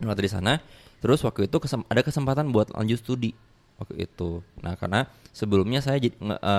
Waktu 0.00 0.22
di 0.22 0.30
sana. 0.30 0.62
Terus 1.00 1.24
waktu 1.24 1.48
itu 1.48 1.56
kesem- 1.58 1.86
ada 1.88 2.00
kesempatan 2.00 2.52
buat 2.52 2.70
lanjut 2.70 3.00
studi 3.00 3.32
waktu 3.80 4.04
itu. 4.04 4.44
Nah 4.60 4.76
karena 4.76 5.08
sebelumnya 5.32 5.80
saya 5.80 5.96
eh, 5.96 6.10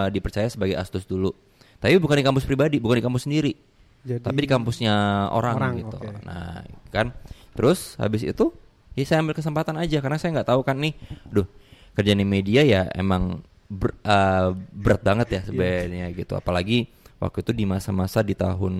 dipercaya 0.09 0.49
sebagai 0.49 0.73
asdos 0.73 1.05
dulu, 1.05 1.29
tapi 1.77 2.01
bukan 2.01 2.17
di 2.17 2.25
kampus 2.25 2.49
pribadi, 2.49 2.81
bukan 2.81 2.97
di 2.97 3.05
kampus 3.05 3.29
sendiri, 3.29 3.53
Jadi 4.01 4.21
tapi 4.21 4.39
di 4.41 4.49
kampusnya 4.49 4.93
orang, 5.29 5.55
Orang, 5.55 5.73
gitu. 5.77 5.97
oke. 5.97 6.25
Nah 6.25 6.65
kan, 6.89 7.13
terus 7.53 7.95
habis 7.95 8.25
itu 8.25 8.49
ya 8.91 9.03
saya 9.05 9.21
ambil 9.21 9.37
kesempatan 9.37 9.77
aja 9.77 10.01
karena 10.01 10.17
saya 10.17 10.35
nggak 10.35 10.49
tahu 10.49 10.61
kan 10.65 10.75
nih, 10.75 10.97
duh 11.29 11.45
kerjaan 11.93 12.17
di 12.17 12.25
media 12.25 12.61
ya 12.63 12.89
emang 12.91 13.39
ber- 13.67 13.95
eh, 14.01 14.49
berat 14.73 15.01
banget 15.01 15.27
ya 15.29 15.41
sebenarnya 15.45 16.09
gitu, 16.11 16.33
apalagi 16.33 16.89
waktu 17.17 17.39
itu 17.39 17.51
di 17.53 17.63
masa-masa 17.63 18.19
di 18.19 18.33
tahun 18.33 18.75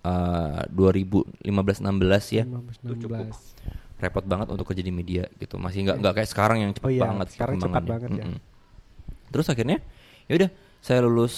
eh, 0.00 0.62
2015-16 0.70 2.38
ya, 2.38 2.44
15, 2.44 2.84
itu 2.84 2.94
cukup 3.08 3.34
16. 3.34 3.98
repot 3.98 4.24
banget 4.24 4.46
untuk 4.52 4.66
kerja 4.68 4.84
di 4.84 4.92
media 4.92 5.24
gitu 5.38 5.56
masih 5.56 5.88
nggak 5.88 5.96
nggak 5.98 6.12
kayak 6.14 6.28
sekarang 6.28 6.58
yang 6.60 6.70
cepet 6.76 6.86
Oh 6.86 6.92
iya, 6.92 7.02
banget 7.08 7.26
sekarang 7.32 7.56
cepat 7.56 7.82
banget 7.88 8.10
ya. 8.12 8.24
Mm-mm. 8.28 8.38
terus 9.32 9.46
akhirnya 9.48 9.78
ya 10.28 10.34
udah 10.38 10.50
saya 10.78 11.00
lulus 11.00 11.34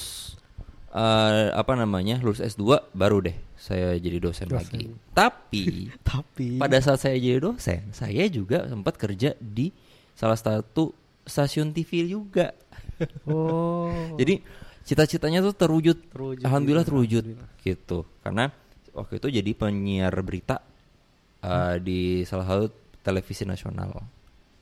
eh, 0.91 1.47
apa 1.51 1.73
namanya 1.75 2.21
lulus 2.21 2.39
S2 2.39 2.93
baru 2.93 3.25
deh 3.25 3.37
saya 3.57 3.97
jadi 3.97 4.21
dosen, 4.21 4.47
Dosen. 4.47 4.59
lagi 4.63 4.85
tapi 5.11 5.89
Tapi 6.13 6.57
pada 6.57 6.79
saat 6.79 7.01
saya 7.01 7.17
jadi 7.17 7.41
dosen 7.41 7.91
saya 7.91 8.25
juga 8.29 8.67
sempat 8.67 8.95
kerja 8.95 9.33
di 9.37 9.73
salah 10.13 10.37
satu 10.37 10.93
stasiun 11.23 11.71
TV 11.71 12.07
juga 12.07 12.55
oh 13.27 13.91
jadi 14.15 14.41
cita-citanya 14.87 15.43
tuh 15.43 15.51
terwujud, 15.53 15.99
Terwujud 16.15 16.47
alhamdulillah 16.47 16.85
gitu, 16.85 16.91
terwujud 16.95 17.25
alhamdulillah. 17.27 17.65
gitu 17.67 17.99
karena 18.23 18.45
waktu 18.95 19.13
itu 19.19 19.29
jadi 19.35 19.51
penyiar 19.53 20.15
berita 20.23 20.63
uh, 21.43 21.75
di 21.77 22.23
salah 22.23 22.47
satu 22.47 22.67
televisi 23.01 23.43
nasional 23.43 23.91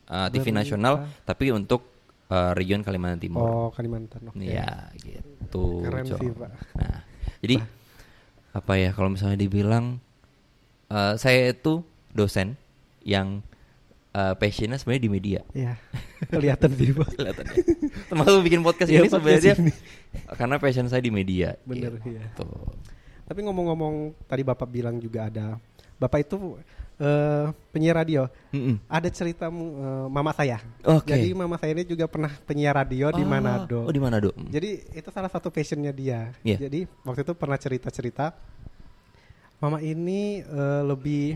Uh, 0.05 0.29
TV 0.29 0.53
Berita. 0.53 0.61
nasional 0.61 0.93
tapi 1.25 1.49
untuk 1.49 1.94
uh, 2.31 2.51
region 2.57 2.81
Kalimantan 2.81 3.19
Timur 3.21 3.43
oh 3.45 3.69
Kalimantan 3.73 4.29
oke. 4.29 4.41
ya 4.41 4.89
gitu 4.97 5.83
Keren 5.85 6.05
sih, 6.05 6.31
Pak. 6.33 6.51
nah 6.77 6.97
jadi 7.41 7.61
apa 8.55 8.73
ya 8.79 8.89
kalau 8.95 9.11
misalnya 9.11 9.35
dibilang 9.35 9.99
uh, 10.89 11.13
saya 11.19 11.51
itu 11.51 11.83
dosen 12.15 12.55
yang 13.03 13.43
uh, 14.15 14.33
passionnya 14.39 14.79
sebenarnya 14.79 15.03
di 15.03 15.11
media 15.11 15.41
Iya. 15.51 15.73
Kelihatan 16.31 16.71
sih, 16.79 16.95
Pak. 16.95 17.07
kelihatannya. 17.19 17.55
Termasuk 18.09 18.41
bikin 18.47 18.63
podcast 18.63 18.89
Iya, 18.89 19.03
ini 19.03 19.09
sebenarnya 19.11 19.55
karena 20.39 20.55
passion 20.57 20.87
saya 20.87 21.03
di 21.03 21.11
media. 21.11 21.59
Bener, 21.67 21.99
gitu. 22.01 22.15
iya. 22.17 22.23
Tapi 23.27 23.39
ngomong-ngomong 23.43 24.25
tadi 24.25 24.41
Bapak 24.41 24.71
bilang 24.71 24.97
juga 24.97 25.27
ada 25.27 25.59
Bapak 25.99 26.23
itu 26.23 26.57
eh, 26.95 27.45
penyiar 27.71 27.95
radio. 27.97 28.27
Mm-mm. 28.51 28.79
Ada 28.87 29.09
cerita 29.11 29.47
eh, 29.47 30.07
mama 30.07 30.31
saya. 30.31 30.59
Oke. 30.83 31.11
Jadi 31.11 31.31
mama 31.31 31.55
saya 31.55 31.75
ini 31.75 31.83
juga 31.83 32.07
pernah 32.07 32.31
penyiar 32.43 32.75
radio 32.75 33.11
di 33.11 33.23
Ah, 33.23 33.29
Manado. 33.29 33.83
Oh 33.87 33.93
di 33.93 33.99
Manado. 33.99 34.31
Jadi 34.37 34.83
itu 34.91 35.09
salah 35.11 35.27
satu 35.27 35.51
passionnya 35.51 35.91
dia. 35.91 36.31
Iya. 36.41 36.67
Jadi 36.67 36.87
waktu 37.03 37.21
itu 37.23 37.33
pernah 37.35 37.57
cerita-cerita, 37.59 38.31
mama 39.59 39.79
ini 39.79 40.39
eh, 40.41 40.81
lebih 40.83 41.35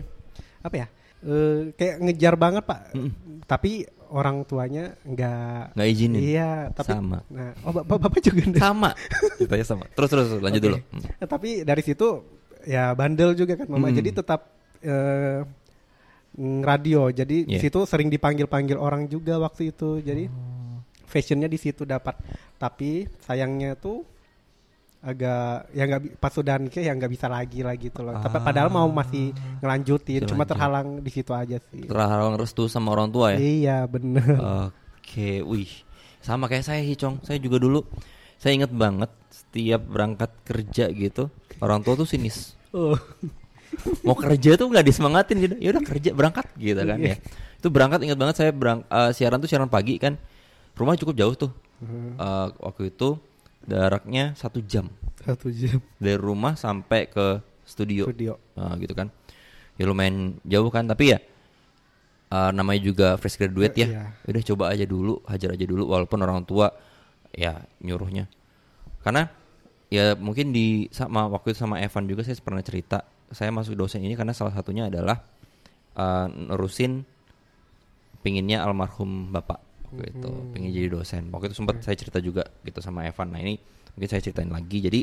apa 0.60 0.76
ya? 0.76 0.86
eh, 1.20 1.72
kayak 1.76 1.96
ngejar 2.00 2.34
banget 2.36 2.64
pak. 2.64 2.80
Mm-mm. 2.96 3.44
Tapi 3.44 3.84
orang 4.10 4.42
tuanya 4.42 4.96
nggak. 5.04 5.76
Nggak 5.76 5.88
izinin. 5.88 6.20
Iya. 6.20 6.50
Tapi 6.74 6.90
Sama. 6.90 7.18
Nah, 7.30 7.52
oh 7.62 7.72
bapak, 7.76 7.96
bapak 8.10 8.20
juga. 8.24 8.42
sama. 8.58 8.90
Ceritanya 9.38 9.66
sama. 9.66 9.84
Terus 9.92 10.08
terus 10.10 10.28
lanjut 10.40 10.60
Oke. 10.60 10.66
dulu. 10.66 10.78
Nah, 11.20 11.28
tapi 11.28 11.50
dari 11.62 11.82
situ 11.84 12.08
ya 12.66 12.92
bandel 12.96 13.36
juga 13.36 13.54
kan 13.60 13.68
mama. 13.68 13.88
Mm. 13.88 13.96
Jadi 14.02 14.10
tetap 14.16 14.40
eh, 14.80 15.40
mm, 16.32 16.60
radio. 16.62 17.08
Jadi 17.08 17.44
di 17.44 17.56
Iya. 17.56 17.60
situ 17.60 17.84
sering 17.84 18.08
dipanggil-panggil 18.08 18.76
orang 18.76 19.06
juga 19.06 19.36
waktu 19.36 19.70
itu. 19.70 20.00
Jadi 20.00 20.26
Oh. 20.26 20.80
fashionnya 21.04 21.46
di 21.46 21.56
situ 21.56 21.82
dapat. 21.82 22.16
Tapi 22.56 23.08
sayangnya 23.20 23.74
tuh 23.74 24.04
agak 25.00 25.72
ya 25.72 25.88
nggak 25.88 26.20
pas 26.20 26.28
sudah 26.28 26.60
nikah 26.60 26.84
ya 26.84 26.92
nggak 26.92 27.08
bisa 27.08 27.24
lagi 27.24 27.64
lah 27.64 27.72
gitu 27.72 28.04
loh. 28.04 28.20
Tapi 28.20 28.36
padahal 28.38 28.68
mau 28.68 28.84
masih 28.86 29.32
ngelanjutin, 29.58 30.28
cuma 30.28 30.44
Dilanjut. 30.44 30.48
terhalang 30.52 30.88
di 31.00 31.10
situ 31.10 31.32
aja 31.32 31.56
sih. 31.72 31.88
Terhalang 31.88 32.36
restu 32.36 32.68
sama 32.68 32.92
orang 32.92 33.08
tua 33.08 33.32
ya. 33.32 33.38
Iya 33.40 33.78
bener. 33.88 34.28
Oke, 35.00 35.40
wih. 35.40 35.72
Sama 36.20 36.52
kayak 36.52 36.68
saya 36.68 36.84
Hicong. 36.84 37.24
Saya 37.24 37.40
juga 37.40 37.56
dulu 37.56 37.80
saya 38.36 38.52
inget 38.54 38.68
banget 38.70 39.08
setiap 39.32 39.80
berangkat 39.82 40.30
kerja 40.44 40.92
gitu, 40.92 41.32
orang 41.58 41.80
tua 41.80 41.96
tuh 41.96 42.04
sinis. 42.04 42.52
Oh. 42.70 42.92
Mau 44.02 44.14
kerja 44.14 44.56
tuh 44.56 44.66
nggak 44.66 44.84
disemangatin 44.84 45.36
gitu. 45.38 45.54
Ya 45.58 45.70
udah 45.70 45.84
kerja 45.84 46.10
berangkat 46.10 46.46
gitu 46.56 46.80
kan 46.80 46.98
Iya. 46.98 47.14
ya. 47.14 47.16
Itu 47.56 47.68
berangkat 47.68 48.02
inget 48.02 48.18
banget 48.18 48.36
saya 48.36 48.50
berang 48.50 48.82
eh, 48.84 49.10
siaran 49.12 49.38
tuh 49.38 49.46
siaran 49.46 49.68
pagi 49.68 49.96
kan. 49.96 50.18
Rumah 50.74 50.96
cukup 50.96 51.14
jauh 51.14 51.34
tuh. 51.34 51.50
Eh, 51.80 52.46
waktu 52.58 52.90
itu 52.90 53.16
jaraknya 53.64 54.32
satu 54.34 54.60
jam 54.60 54.88
Satu 55.20 55.52
jam 55.52 55.78
dari 55.96 56.16
rumah 56.16 56.56
sampai 56.56 57.04
ke 57.06 57.44
studio. 57.62 58.08
studio. 58.08 58.40
Nah, 58.56 58.72
gitu 58.76 58.92
kan. 58.92 59.12
Ya 59.76 59.84
lumayan 59.84 60.36
jauh 60.42 60.68
kan, 60.68 60.84
tapi 60.84 61.12
ya 61.12 61.18
eh, 62.30 62.50
namanya 62.52 62.80
juga 62.80 63.08
fresh 63.16 63.36
graduate 63.36 63.76
ya. 63.76 63.86
Iya. 63.86 64.02
Udah 64.24 64.42
coba 64.44 64.64
aja 64.70 64.84
dulu, 64.84 65.20
hajar 65.26 65.52
aja 65.52 65.64
dulu 65.64 65.88
walaupun 65.88 66.18
orang 66.20 66.42
tua 66.44 66.72
ya 67.30 67.60
nyuruhnya. 67.78 68.26
Karena 69.00 69.28
ya 69.88 70.14
mungkin 70.14 70.50
di 70.50 70.88
sama 70.90 71.26
waktu 71.26 71.52
itu 71.52 71.58
sama 71.60 71.80
Evan 71.80 72.06
juga 72.06 72.22
saya 72.22 72.36
pernah 72.38 72.60
cerita, 72.60 73.02
saya 73.30 73.50
masuk 73.54 73.78
dosen 73.78 74.02
ini 74.02 74.18
karena 74.18 74.34
salah 74.34 74.54
satunya 74.54 74.90
adalah 74.90 75.22
eh, 75.94 76.26
nerusin 76.28 77.06
pinginnya 78.20 78.62
almarhum 78.64 79.32
bapak. 79.32 79.60
Waktu 79.90 80.06
itu, 80.06 80.30
pengen 80.54 80.70
jadi 80.70 80.88
dosen. 80.92 81.34
Waktu 81.34 81.50
itu 81.50 81.56
sempat 81.58 81.82
saya 81.82 81.98
cerita 81.98 82.22
juga 82.22 82.46
gitu 82.62 82.78
sama 82.78 83.02
Evan. 83.10 83.34
Nah, 83.34 83.42
ini 83.42 83.58
mungkin 83.98 84.08
saya 84.08 84.22
ceritain 84.22 84.46
lagi. 84.46 84.78
Jadi 84.78 85.00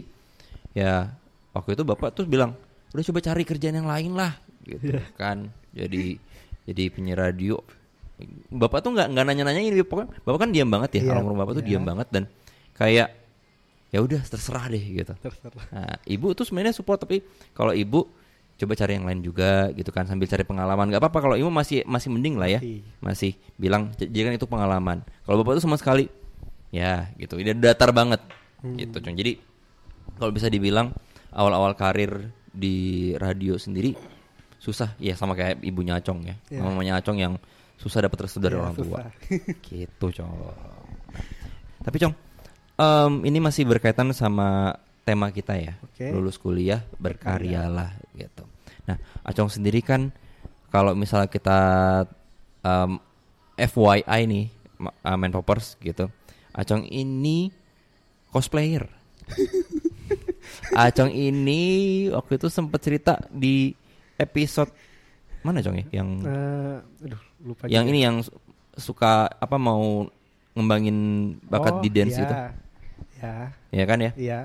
ya 0.71 1.11
waktu 1.51 1.75
itu 1.75 1.83
bapak 1.83 2.15
tuh 2.15 2.23
bilang 2.23 2.55
udah 2.95 3.03
coba 3.03 3.19
cari 3.19 3.43
kerjaan 3.43 3.83
yang 3.83 3.89
lain 3.89 4.15
lah 4.15 4.31
gitu 4.63 4.95
kan. 5.19 5.51
Jadi 5.75 6.15
jadi 6.63 6.83
penyiar 6.87 7.19
radio. 7.19 7.59
Bapak 8.49 8.81
tuh 8.81 8.95
nggak 8.95 9.13
nggak 9.13 9.25
nanya 9.27 9.43
nanya 9.43 9.61
ini 9.61 9.83
pokoknya. 9.83 10.23
Bapak 10.23 10.47
kan 10.47 10.49
diam 10.55 10.69
banget 10.71 11.03
ya. 11.03 11.11
Iya, 11.11 11.19
almarhum 11.19 11.39
bapak 11.43 11.53
tuh 11.59 11.63
iya. 11.67 11.69
diam 11.75 11.83
banget 11.83 12.07
dan 12.09 12.23
kayak 12.79 13.07
ya 13.87 13.99
udah 13.99 14.19
terserah 14.21 14.67
deh 14.67 14.81
gitu 14.81 15.13
Terserah. 15.15 15.63
nah, 15.69 15.95
ibu 16.03 16.31
tuh 16.31 16.43
sebenarnya 16.43 16.71
support 16.71 16.99
tapi 16.99 17.23
kalau 17.51 17.71
ibu 17.71 18.03
coba 18.53 18.73
cari 18.73 18.93
yang 18.93 19.05
lain 19.05 19.21
juga 19.21 19.69
gitu 19.71 19.89
kan 19.89 20.03
sambil 20.03 20.25
cari 20.25 20.41
pengalaman 20.41 20.89
nggak 20.89 20.99
apa-apa 20.99 21.19
kalau 21.21 21.35
ibu 21.35 21.47
masih 21.47 21.85
masih 21.85 22.09
mending 22.09 22.35
lah 22.35 22.49
ya 22.49 22.59
Masih. 22.59 22.81
masih 22.99 23.31
bilang 23.55 23.93
"J- 23.93 24.09
jadikan 24.09 24.33
itu 24.33 24.45
pengalaman 24.45 24.97
kalau 25.23 25.39
bapak 25.39 25.57
tuh 25.57 25.63
sama 25.63 25.77
sekali 25.77 26.09
ya 26.67 27.07
gitu 27.15 27.37
ini 27.37 27.53
datar 27.53 27.89
banget 27.91 28.19
gitu 28.73 28.97
Cung. 28.97 29.13
jadi 29.13 29.37
kalau 30.15 30.31
bisa 30.31 30.47
dibilang 30.47 30.89
awal-awal 31.29 31.71
karir 31.73 32.27
di 32.49 32.75
radio 33.13 33.55
sendiri 33.55 33.93
susah 34.57 34.97
ya 34.97 35.13
sama 35.13 35.31
kayak 35.31 35.61
ibunya 35.61 35.95
Acong 35.95 36.25
ya 36.25 36.35
Iya. 36.49 36.59
mamanya 36.59 36.97
Acong 36.97 37.15
yang 37.15 37.33
susah 37.77 38.01
dapat 38.01 38.25
restu 38.25 38.41
dari 38.41 38.57
Iya, 38.57 38.59
orang 38.59 38.73
tua 38.75 38.99
susah. 39.05 39.09
gitu 39.69 40.05
Cong 40.11 40.33
tapi 41.79 41.97
Cong 41.99 42.13
em, 42.77 43.23
ini 43.23 43.39
masih 43.39 43.65
berkaitan 43.65 44.09
sama 44.11 44.77
tema 45.01 45.29
kita 45.29 45.53
ya 45.53 45.73
Oke. 45.81 46.09
lulus 46.09 46.35
kuliah 46.35 46.83
berkaryalah 46.97 47.91
gitu 48.13 48.43
nah 48.83 48.95
Acong 49.21 49.49
sendiri 49.49 49.79
kan 49.79 50.11
kalau 50.67 50.93
misalnya 50.93 51.27
kita 51.27 51.59
em, 52.61 52.99
FYI 53.57 54.21
nih 54.23 54.45
uh, 55.01 55.15
main 55.15 55.31
poppers 55.31 55.75
gitu 55.77 56.07
Acong 56.51 56.85
ini 56.85 57.49
cosplayer 58.29 58.85
Acong 60.73 61.09
ini 61.09 61.61
waktu 62.09 62.37
itu 62.37 62.47
sempat 62.47 62.79
cerita 62.79 63.17
di 63.27 63.73
episode 64.15 64.71
mana 65.39 65.61
Cong 65.61 65.77
ya 65.77 65.85
yang 65.93 66.09
Eh, 66.19 66.77
aduh 67.05 67.21
lupa 67.41 67.63
yang 67.65 67.83
juga. 67.83 67.91
ini 67.91 67.99
yang 68.01 68.15
su- 68.19 68.35
suka 68.75 69.25
apa 69.27 69.55
mau 69.55 70.03
ngembangin 70.53 70.97
bakat 71.43 71.73
Oh, 71.73 71.81
di 71.81 71.89
dance 71.89 72.15
iya. 72.15 72.23
itu 72.23 72.35
Ya, 73.17 73.51
ya 73.73 73.83
kan 73.89 73.97
ya 73.99 74.11
iya. 74.15 74.39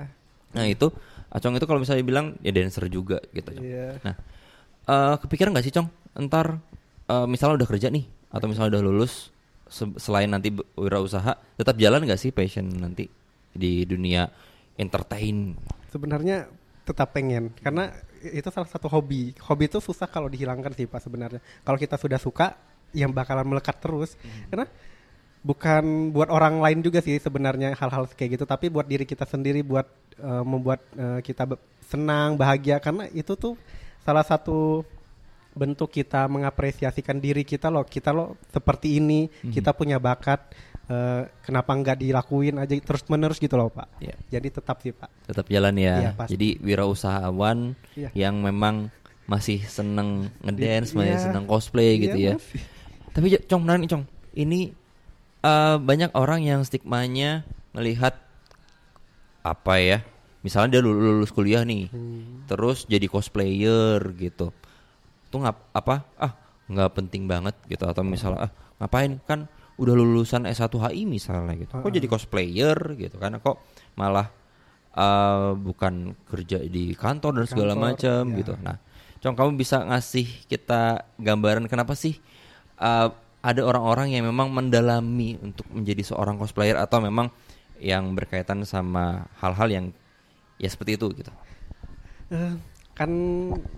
nah 0.57 0.64
itu 0.64 0.88
Acong 1.33 1.57
itu 1.57 1.64
kalau 1.64 1.81
misalnya 1.81 2.05
bilang 2.05 2.37
ya 2.45 2.52
dancer 2.52 2.85
juga 2.93 3.17
gitu. 3.33 3.57
Iya. 3.57 3.97
nah 4.05 4.14
eh, 4.85 5.14
kepikiran 5.21 5.52
nggak 5.57 5.64
sih 5.64 5.73
Cong 5.73 5.88
ntar 6.29 6.61
eh, 7.09 7.26
misalnya 7.29 7.64
udah 7.64 7.69
kerja 7.69 7.88
nih 7.88 8.05
atau 8.33 8.47
misalnya 8.49 8.76
udah 8.76 8.83
lulus 8.85 9.33
se- 9.69 9.97
selain 9.97 10.29
nanti 10.29 10.52
wirausaha 10.76 11.37
tetap 11.57 11.76
jalan 11.81 12.05
nggak 12.05 12.21
sih 12.21 12.33
passion 12.33 12.69
nanti 12.69 13.09
di 13.52 13.85
dunia 13.88 14.29
entertain 14.76 15.57
Sebenarnya 15.93 16.49
tetap 16.83 17.12
pengen 17.12 17.52
karena 17.61 17.93
itu 18.23 18.49
salah 18.49 18.69
satu 18.69 18.88
hobi. 18.88 19.35
Hobi 19.45 19.67
itu 19.69 19.79
susah 19.79 20.09
kalau 20.09 20.26
dihilangkan 20.31 20.73
sih 20.73 20.87
Pak 20.88 21.00
sebenarnya. 21.05 21.41
Kalau 21.62 21.79
kita 21.79 21.99
sudah 21.99 22.17
suka 22.17 22.55
yang 22.95 23.11
bakalan 23.12 23.45
melekat 23.45 23.76
terus. 23.83 24.14
Karena 24.49 24.64
bukan 25.43 26.11
buat 26.11 26.31
orang 26.31 26.59
lain 26.59 26.79
juga 26.81 26.99
sih 26.99 27.19
sebenarnya 27.19 27.75
hal-hal 27.75 28.07
kayak 28.09 28.39
gitu, 28.39 28.45
tapi 28.45 28.71
buat 28.71 28.87
diri 28.87 29.03
kita 29.03 29.27
sendiri 29.27 29.61
buat 29.61 29.87
eh, 30.17 30.43
membuat 30.43 30.81
eh, 30.95 31.19
kita 31.21 31.51
senang, 31.83 32.35
bahagia 32.35 32.79
karena 32.79 33.11
itu 33.11 33.35
tuh 33.35 33.59
salah 34.01 34.23
satu 34.23 34.87
bentuk 35.53 35.93
kita 35.93 36.25
mengapresiasikan 36.27 37.21
diri 37.21 37.45
kita 37.45 37.69
loh 37.69 37.85
kita 37.85 38.09
loh 38.09 38.41
seperti 38.49 38.97
ini 38.97 39.29
Mhm. 39.29 39.53
kita 39.53 39.77
punya 39.77 40.01
bakat 40.01 40.49
eh, 40.89 41.23
kenapa 41.45 41.71
nggak 41.71 42.01
dilakuin 42.01 42.57
aja 42.57 42.73
terus 42.81 43.05
menerus 43.07 43.37
gitu 43.37 43.55
loh 43.55 43.69
pak 43.69 44.01
Iya. 44.01 44.17
jadi 44.33 44.49
tetap 44.49 44.81
sih 44.81 44.91
pak 44.91 45.13
Tetap 45.29 45.47
jalan 45.47 45.77
ya. 45.77 45.95
Iya, 46.01 46.11
pasti. 46.17 46.31
Jadi 46.35 46.49
wirausahawan 46.59 47.59
Iya. 47.95 48.09
yang 48.17 48.41
memang 48.41 48.89
masih 49.23 49.61
seneng 49.63 50.33
ngedance, 50.41 50.93
Di- 50.93 50.97
masih 50.99 51.15
iya. 51.15 51.23
seneng 51.23 51.45
cosplay 51.47 51.95
Iya, 51.95 52.01
gitu 52.01 52.17
ya. 52.19 52.35
masih. 52.41 52.61
Tapi 53.13 53.27
Cong 53.45 53.63
nih 53.69 53.89
Cong, 53.93 54.05
ini 54.35 54.61
eh, 55.43 55.77
banyak 55.79 56.11
orang 56.15 56.43
yang 56.43 56.61
stigmanya 56.63 57.43
melihat 57.73 58.15
apa 59.43 59.75
ya? 59.79 59.99
Misalnya 60.43 60.79
dia 60.79 60.83
lulus, 60.83 61.31
kuliah 61.31 61.63
nih, 61.63 61.87
Hmm. 61.89 62.47
terus 62.51 62.83
jadi 62.87 63.07
cosplayer 63.07 63.99
gitu. 64.19 64.51
Tuh 65.31 65.39
ngap 65.39 65.71
apa? 65.71 66.03
Ah, 66.19 66.35
nggak 66.67 66.91
penting 66.99 67.27
banget 67.27 67.55
gitu 67.67 67.87
atau 67.87 68.03
misalnya 68.03 68.47
ah 68.47 68.53
ngapain 68.79 69.23
kan 69.23 69.47
udah 69.79 69.95
lulusan 69.95 70.43
S1 70.45 70.75
HI 70.75 71.07
misalnya 71.07 71.55
gitu. 71.55 71.79
Kok 71.79 71.91
jadi 71.91 72.07
cosplayer 72.11 72.75
gitu 72.99 73.17
kan? 73.19 73.39
Kok 73.39 73.57
malah 73.95 74.27
eh, 74.93 75.51
bukan 75.55 76.13
kerja 76.27 76.59
di 76.61 76.93
kantor 76.93 77.43
dan 77.43 77.47
segala 77.47 77.73
macam 77.73 78.23
ya. 78.29 78.37
gitu. 78.43 78.55
Nah, 78.61 78.77
Cong 79.23 79.39
kamu 79.39 79.55
bisa 79.55 79.87
ngasih 79.87 80.27
kita 80.51 81.07
gambaran 81.15 81.71
kenapa 81.71 81.95
sih 81.95 82.19
uh, 82.83 83.15
ada 83.43 83.61
orang-orang 83.61 84.15
yang 84.15 84.25
memang 84.25 84.49
mendalami 84.49 85.35
untuk 85.37 85.67
menjadi 85.69 86.03
seorang 86.05 86.39
cosplayer 86.39 86.75
atau 86.75 86.99
memang 86.99 87.27
yang 87.77 88.15
berkaitan 88.15 88.63
sama 88.63 89.27
hal-hal 89.37 89.69
yang 89.69 89.87
ya 90.57 90.71
seperti 90.71 90.95
itu 90.95 91.11
gitu. 91.13 91.33
Eh, 92.31 92.55
kan 92.93 93.11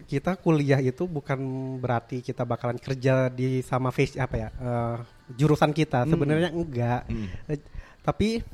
kita 0.05 0.37
kuliah 0.37 0.79
itu 0.79 1.07
bukan 1.07 1.39
berarti 1.79 2.21
kita 2.21 2.45
bakalan 2.45 2.77
kerja 2.77 3.27
di 3.29 3.63
sama 3.63 3.89
face 3.89 4.15
apa 4.17 4.37
ya 4.37 4.49
eh, 4.53 4.97
jurusan 5.33 5.71
kita 5.71 6.05
sebenarnya 6.05 6.51
enggak 6.51 7.07
Hmm. 7.07 7.29
Eh, 7.47 7.59
tapi 8.01 8.45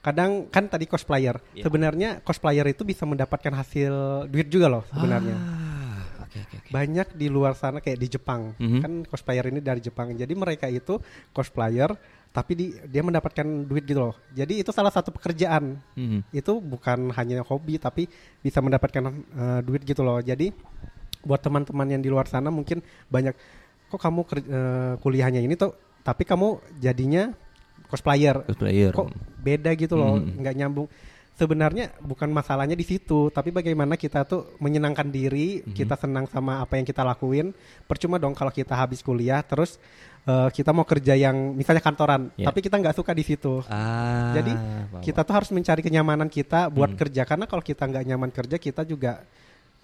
kadang 0.00 0.50
kan 0.50 0.66
tadi 0.66 0.84
cosplayer 0.84 1.38
Iya. 1.54 1.62
sebenarnya 1.62 2.08
cosplayer 2.20 2.66
itu 2.66 2.82
bisa 2.82 3.06
mendapatkan 3.06 3.54
hasil 3.54 3.92
duit 4.26 4.50
juga 4.50 4.66
loh 4.66 4.82
sebenarnya 4.90 5.36
Ah, 5.38 5.61
oke 6.34 6.56
oke. 6.56 6.68
banyak 6.68 7.08
di 7.12 7.26
luar 7.26 7.52
sana 7.52 7.78
kayak 7.78 7.98
di 7.98 8.08
Jepang 8.08 8.56
Mhm. 8.56 8.80
kan 8.80 8.92
cosplayer 9.04 9.44
ini 9.46 9.60
dari 9.60 9.78
Jepang 9.78 10.12
jadi 10.12 10.32
mereka 10.32 10.66
itu 10.66 10.96
cosplayer 11.30 11.92
tapi 12.28 12.52
di, 12.52 12.66
dia 12.86 13.00
mendapatkan 13.00 13.44
duit 13.62 13.84
gitu 13.84 14.00
loh 14.02 14.16
jadi 14.30 14.58
itu 14.58 14.70
salah 14.70 14.88
satu 14.88 15.10
pekerjaan 15.10 15.76
Mhm. 15.92 16.32
itu 16.32 16.52
bukan 16.58 17.12
hanya 17.12 17.40
hobi 17.42 17.76
tapi 17.76 18.08
bisa 18.38 18.58
mendapatkan 18.58 19.04
eh, 19.10 19.60
duit 19.60 19.82
gitu 19.82 20.00
loh 20.00 20.18
jadi 20.18 20.48
buat 21.20 21.38
teman-teman 21.38 21.86
yang 21.88 22.00
di 22.00 22.08
luar 22.08 22.26
sana 22.26 22.48
mungkin 22.48 22.80
banyak 23.06 23.36
kok 23.86 24.00
kamu 24.00 24.20
eh, 24.24 24.94
kuliahnya 24.98 25.38
ini 25.38 25.54
tuh 25.54 25.70
tapi 26.00 26.24
kamu 26.24 26.48
jadinya 26.78 27.30
cosplayer 27.86 28.40
Cosplayer. 28.42 28.90
kok 28.90 29.12
beda 29.38 29.70
gitu 29.74 29.94
loh 29.94 30.16
Hmm. 30.16 30.40
nggak 30.40 30.54
nyambung 30.56 30.88
sebenarnya 31.34 31.96
bukan 31.98 32.28
masalahnya 32.28 32.72
di 32.72 32.82
situ 32.82 33.28
tapi 33.28 33.48
bagaimana 33.48 33.94
kita 33.94 34.22
tuh 34.22 34.52
menyenangkan 34.58 35.08
diri 35.08 35.60
Hmm. 35.60 35.72
kita 35.72 35.96
senang 35.96 36.24
sama 36.26 36.60
apa 36.60 36.74
yang 36.74 36.84
kita 36.84 37.02
lakuin 37.02 37.50
percuma 37.82 38.16
dong 38.16 38.32
kalau 38.32 38.50
kita 38.50 38.72
habis 38.72 39.00
kuliah 39.00 39.40
terus 39.40 39.80
eh, 40.22 40.48
kita 40.50 40.70
mau 40.70 40.84
kerja 40.84 41.14
yang 41.14 41.34
misalnya 41.52 41.80
kantoran 41.80 42.30
Ya. 42.34 42.46
tapi 42.46 42.60
kita 42.60 42.76
nggak 42.76 42.94
suka 42.94 43.10
di 43.10 43.22
situ 43.22 43.58
Ah. 43.66 44.30
Jadi, 44.32 44.52
paham. 44.52 45.02
kita 45.02 45.20
tuh 45.20 45.34
harus 45.34 45.50
mencari 45.50 45.80
kenyamanan 45.80 46.28
kita 46.28 46.68
buat 46.68 46.88
Hmm. 46.88 47.00
kerja 47.00 47.22
karena 47.24 47.44
kalau 47.44 47.58
kita 47.60 47.82
nggak 47.82 48.04
nyaman 48.04 48.30
kerja 48.30 48.56
kita 48.56 48.84
juga 48.84 49.24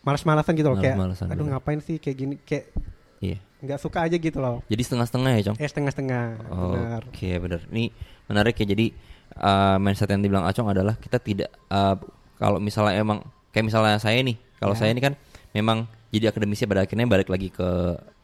malas-malasan 0.00 0.54
gitu 0.54 0.68
loh 0.68 0.78
kayak 0.78 0.94
aduh 0.94 1.16
bener. 1.42 1.44
ngapain 1.50 1.80
sih 1.80 1.96
kayak 1.96 2.16
gini 2.16 2.34
kayak 2.40 2.70
Iya. 3.18 3.38
nggak 3.58 3.78
suka 3.78 3.98
aja 4.00 4.14
gitu 4.14 4.38
loh 4.38 4.62
Jadi 4.64 4.78
setengah-setengah 4.80 5.30
ya, 5.32 5.42
Cong. 5.42 5.56
eh 5.58 5.66
setengah-setengah 5.66 6.22
benar 6.46 7.02
Oke, 7.04 7.28
benar. 7.34 7.60
Ini 7.66 7.84
menarik 8.24 8.54
ya. 8.54 8.66
Jadi 8.68 8.86
uh, 9.34 9.76
mindset 9.76 10.08
yang 10.08 10.20
dibilang 10.20 10.44
Acong 10.44 10.68
adalah 10.68 10.96
kita 10.96 11.18
tidak 11.18 11.50
uh, 11.68 11.98
kalau 12.36 12.56
misalnya 12.58 12.96
emang 12.96 13.18
kayak 13.50 13.66
misalnya 13.66 13.98
saya 13.98 14.22
nih, 14.22 14.36
kalau 14.56 14.72
Ya. 14.72 14.78
saya 14.78 14.90
ini 14.92 15.00
kan 15.00 15.12
memang 15.50 15.84
jadi 16.08 16.30
akademisi 16.30 16.64
pada 16.64 16.84
akhirnya 16.84 17.04
balik 17.04 17.28
lagi 17.28 17.50
ke 17.50 17.68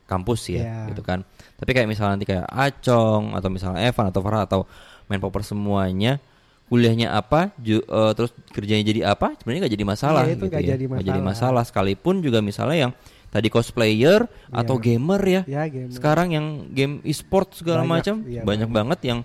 kampus 0.04 0.48
ya, 0.48 0.62
Ya. 0.62 0.76
gitu 0.88 1.00
kan. 1.00 1.24
Tapi 1.56 1.70
kayak 1.70 1.88
misalnya 1.88 2.16
nanti 2.16 2.26
kayak 2.26 2.46
Acong 2.46 3.32
atau 3.32 3.48
misalnya 3.48 3.80
Evan 3.82 4.08
atau 4.08 4.20
Farah 4.20 4.42
atau 4.44 4.60
main 5.06 5.20
popper 5.20 5.42
semuanya 5.42 6.20
kuliahnya 6.64 7.12
apa, 7.12 7.52
ju- 7.60 7.84
uh, 7.86 8.16
terus 8.16 8.32
kerjanya 8.48 8.80
jadi 8.82 9.00
apa, 9.12 9.36
sebenarnya 9.36 9.68
nggak 9.68 9.74
jadi 9.76 9.84
masalah. 9.84 10.22
Iya, 10.24 10.32
itu 10.32 10.36
gitu 10.40 10.46
nggak 10.48 10.62
ya. 10.64 10.68
jadi 10.72 10.84
Nggak 10.88 11.04
jadi 11.04 11.20
masalah. 11.20 11.52
masalah. 11.52 11.62
Sekalipun 11.68 12.14
juga 12.24 12.38
misalnya 12.40 12.78
yang 12.88 12.92
tadi 13.28 13.48
cosplayer 13.50 14.24
atau 14.48 14.78
gamer 14.78 15.20
ya, 15.26 15.42
ya 15.44 15.62
game 15.66 15.90
sekarang 15.90 16.32
yang 16.32 16.46
game 16.70 17.02
e-sport 17.02 17.50
segala 17.52 17.82
Banyak, 17.82 17.92
macam 17.92 18.14
iya, 18.24 18.40
banyak 18.46 18.70
banget 18.70 18.98
yang 19.04 19.18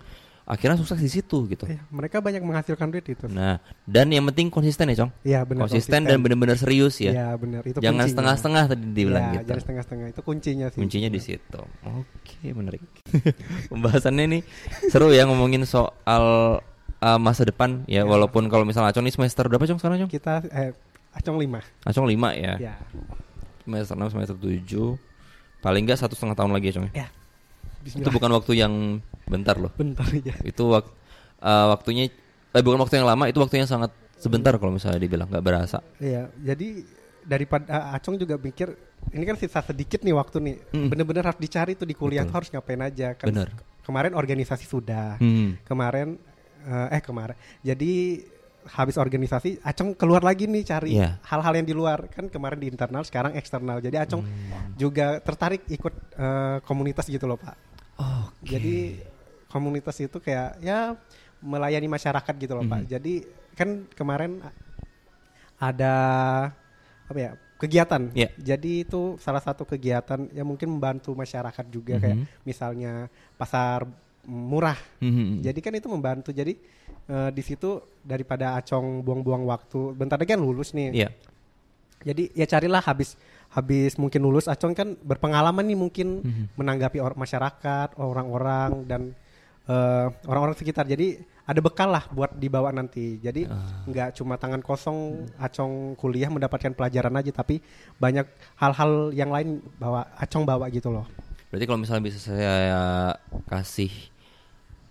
akhirnya 0.50 0.82
sukses 0.82 0.98
di 0.98 1.06
situ 1.14 1.46
gitu. 1.46 1.70
Eh, 1.70 1.78
mereka 1.94 2.18
banyak 2.26 2.42
menghasilkan 2.42 2.90
duit 2.90 3.06
itu 3.06 3.30
Nah, 3.30 3.62
dan 3.86 4.10
yang 4.10 4.26
penting 4.34 4.50
konsisten 4.50 4.90
ya, 4.90 5.06
Cong. 5.06 5.12
Iya 5.22 5.40
benar 5.46 5.70
Konsisten, 5.70 6.10
dan 6.10 6.18
benar-benar 6.26 6.58
serius 6.58 6.98
ya. 6.98 7.14
Iya 7.14 7.28
benar 7.38 7.62
itu 7.62 7.78
Jangan 7.78 8.10
setengah-setengah 8.10 8.64
tadi 8.74 8.86
dibilang 8.90 9.22
Iya, 9.22 9.32
gitu. 9.38 9.46
jangan 9.54 9.62
setengah-setengah 9.62 10.08
itu 10.10 10.22
kuncinya 10.26 10.68
sih 10.74 10.80
Kuncinya 10.82 11.10
di 11.14 11.22
situ. 11.22 11.62
Oke, 11.86 12.50
menarik. 12.50 12.82
Pembahasannya 13.72 14.26
nih 14.26 14.42
seru 14.90 15.14
ya 15.14 15.30
ngomongin 15.30 15.70
soal 15.70 16.26
uh, 16.98 17.20
masa 17.22 17.46
depan 17.46 17.86
ya, 17.86 18.02
walaupun 18.02 18.50
kalau 18.50 18.66
misalnya 18.66 18.90
Acong 18.90 19.06
ini 19.06 19.14
semester 19.14 19.46
berapa 19.46 19.70
Cong 19.70 19.78
sekarang 19.78 20.02
Cong? 20.02 20.12
kita 20.12 20.42
eh 20.50 20.74
acong 21.14 21.38
lima 21.38 21.62
Acong 21.86 22.10
5 22.10 22.18
ya. 22.42 22.54
ya 22.58 22.74
Semester 23.70 23.94
6 23.94 24.14
semester 24.18 24.38
7. 24.38 25.62
Paling 25.62 25.86
enggak 25.86 26.00
satu 26.02 26.18
setengah 26.18 26.34
tahun 26.34 26.58
lagi 26.58 26.74
ya 26.74 26.82
Cong 26.82 26.86
ya. 26.90 27.06
ya 27.06 27.08
Itu 27.86 28.10
bukan 28.10 28.34
waktu 28.34 28.58
yang 28.58 28.74
bentar 29.30 29.56
loh. 29.56 29.72
bentar 29.72 30.10
ya 30.12 30.34
itu 30.42 30.64
wak- 30.66 30.90
eh, 31.40 31.66
waktunya 31.70 32.10
eh, 32.50 32.62
bukan 32.62 32.80
waktu 32.80 32.98
yang 32.98 33.08
lama 33.08 33.30
itu 33.30 33.38
waktunya 33.38 33.64
sangat 33.64 33.94
sebentar 34.18 34.52
kalau 34.58 34.74
misalnya 34.74 35.00
dibilang 35.00 35.30
nggak 35.30 35.46
berasa 35.46 35.80
Iya, 35.96 36.28
jadi 36.36 36.84
daripada 37.24 37.94
Acong 37.94 38.18
juga 38.18 38.36
mikir 38.36 38.74
ini 39.14 39.24
kan 39.24 39.38
sisa 39.38 39.62
sedikit 39.62 40.02
nih 40.02 40.12
waktu 40.12 40.38
nih. 40.40 40.56
Mm. 40.74 40.88
Bener-bener 40.90 41.24
harus 41.24 41.38
dicari 41.38 41.72
tuh 41.74 41.86
di 41.86 41.94
kuliah 41.94 42.26
Betul. 42.26 42.28
tuh 42.28 42.38
harus 42.42 42.50
ngapain 42.52 42.82
aja 42.82 43.08
kan. 43.14 43.28
Bener. 43.30 43.48
Kemarin 43.80 44.12
organisasi 44.12 44.66
sudah. 44.66 45.16
hmm. 45.18 45.64
Kemarin 45.64 46.20
eh, 46.62 46.88
eh 46.92 47.02
kemarin. 47.02 47.38
Jadi 47.62 48.22
habis 48.70 48.98
organisasi 48.98 49.64
Acong 49.64 49.96
keluar 49.96 50.20
lagi 50.20 50.46
nih 50.46 50.64
cari 50.64 50.90
Iya. 50.94 51.16
hal-hal 51.24 51.54
yang 51.56 51.66
di 51.66 51.72
luar. 51.72 52.10
Kan 52.10 52.28
kemarin 52.28 52.60
di 52.60 52.68
internal, 52.68 53.02
sekarang 53.02 53.34
eksternal. 53.34 53.80
Jadi 53.80 53.96
Acong 53.96 54.22
Hmm. 54.22 54.76
juga 54.76 55.22
tertarik 55.22 55.64
ikut 55.66 55.94
eh, 56.14 56.58
komunitas 56.64 57.08
gitu 57.08 57.24
loh, 57.24 57.38
Pak. 57.38 57.56
Oke. 57.96 58.52
Jadi 58.52 58.78
komunitas 59.50 59.98
itu 60.00 60.22
kayak 60.22 60.62
ya 60.62 60.94
melayani 61.42 61.88
masyarakat 61.88 62.34
gitu 62.38 62.54
loh 62.54 62.64
Pak. 62.64 62.86
Mhm. 62.86 62.90
Jadi 62.90 63.14
kan 63.58 63.70
kemarin 63.92 64.40
ada 65.60 65.96
apa 67.10 67.20
ya 67.20 67.32
kegiatan. 67.60 68.08
Iya. 68.16 68.30
Jadi 68.40 68.88
itu 68.88 69.20
salah 69.20 69.44
satu 69.44 69.68
kegiatan 69.68 70.32
yang 70.32 70.48
mungkin 70.48 70.72
membantu 70.72 71.12
masyarakat 71.12 71.66
juga 71.68 72.00
kayak 72.00 72.18
Mhm. 72.24 72.26
misalnya 72.48 72.94
pasar 73.36 73.84
murah. 74.24 74.78
Hmm. 75.02 75.42
Jadi 75.42 75.60
kan 75.60 75.74
itu 75.76 75.88
membantu. 75.92 76.30
Jadi 76.32 76.56
eh, 77.10 77.30
di 77.34 77.42
situ 77.42 77.82
daripada 78.06 78.54
acong 78.62 79.02
buang-buang 79.02 79.42
waktu. 79.50 79.98
Bentar 79.98 80.22
lagi 80.22 80.30
kan 80.30 80.40
lulus 80.40 80.78
nih. 80.78 80.94
Iya. 80.94 81.10
Jadi 82.06 82.32
ya 82.38 82.46
carilah 82.46 82.80
habis 82.80 83.18
habis 83.50 83.98
mungkin 83.98 84.22
lulus 84.22 84.46
Acong 84.46 84.78
kan 84.78 84.94
berpengalaman 84.94 85.66
nih 85.66 85.74
mungkin 85.74 86.22
Mhm. 86.22 86.44
menanggapi 86.54 87.02
or- 87.02 87.18
masyarakat, 87.18 87.98
orang-orang 87.98 88.86
dan 88.86 89.02
eh, 89.70 90.06
orang-orang 90.26 90.58
sekitar. 90.58 90.84
Jadi 90.84 91.22
ada 91.46 91.62
bekal 91.62 91.90
lah 91.90 92.10
buat 92.10 92.34
dibawa 92.34 92.70
nanti. 92.70 93.18
Jadi 93.18 93.46
Ah. 93.46 93.86
nggak 93.86 94.18
cuma 94.18 94.36
tangan 94.36 94.62
kosong 94.62 95.30
Acong 95.38 95.94
kuliah 95.94 96.30
mendapatkan 96.30 96.74
pelajaran 96.74 97.14
aja, 97.16 97.30
tapi 97.30 97.62
banyak 97.96 98.26
hal-hal 98.58 99.14
yang 99.14 99.30
lain 99.30 99.62
bawa 99.78 100.10
Acong 100.18 100.42
bawa 100.44 100.66
gitu 100.70 100.90
loh. 100.90 101.06
berarti 101.50 101.66
kalau 101.66 101.82
misalnya 101.82 102.06
bisa 102.06 102.22
saya 102.22 102.54
kasih 103.50 103.90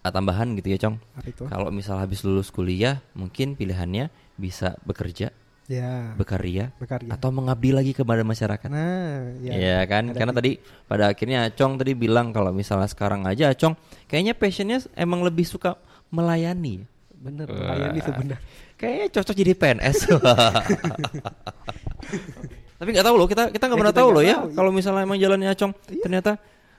uh, 0.03 0.11
tambahan 0.11 0.59
gitu 0.59 0.75
ya 0.75 0.79
cong 0.83 0.99
kalau 1.47 1.71
misalnya 1.71 2.03
habis 2.03 2.27
lulus 2.27 2.51
kuliah 2.51 2.99
mungkin 3.14 3.55
pilihannya 3.55 4.11
bisa 4.35 4.75
bekerja 4.83 5.31
Ya, 5.68 6.16
berkarya 6.16 6.72
bekerja. 6.81 7.12
atau 7.12 7.28
mengabdi 7.28 7.76
lagi 7.76 7.92
kepada 7.92 8.24
masyarakat 8.24 8.72
Nah, 8.72 9.37
ya. 9.37 9.52
Iya 9.52 9.78
kan, 9.85 10.09
Ada 10.09 10.16
karena 10.16 10.33
tadi 10.33 10.57
pada 10.88 11.12
akhirnya 11.12 11.44
Acong 11.44 11.76
tadi 11.76 11.92
bilang 11.92 12.33
kalau 12.33 12.50
misalnya 12.50 12.88
sekarang 12.88 13.28
aja 13.28 13.52
Acong 13.52 13.76
kayaknya 14.09 14.33
passionnya 14.33 14.81
emang 14.96 15.20
lebih 15.20 15.44
suka 15.44 15.76
melayani. 16.09 16.88
bener 17.18 17.50
melayani 17.52 18.00
sebenarnya. 18.00 18.40
Kayaknya 18.78 19.07
cocok 19.12 19.35
jadi 19.37 19.52
PNS. 19.52 19.98
tapi 22.78 22.94
nggak 22.94 23.04
tahu 23.04 23.16
loh, 23.18 23.26
kita 23.26 23.50
kita 23.50 23.64
nggak 23.66 23.76
Ya, 23.76 23.83
pernah 23.83 23.92
kita 23.92 24.00
tahu 24.00 24.09
loh 24.14 24.22
ya 24.22 24.37
iya. 24.38 24.54
kalau 24.54 24.70
misalnya 24.70 25.02
emang 25.02 25.18
jalannya 25.18 25.50
Acong 25.50 25.72
ternyata 25.98 26.38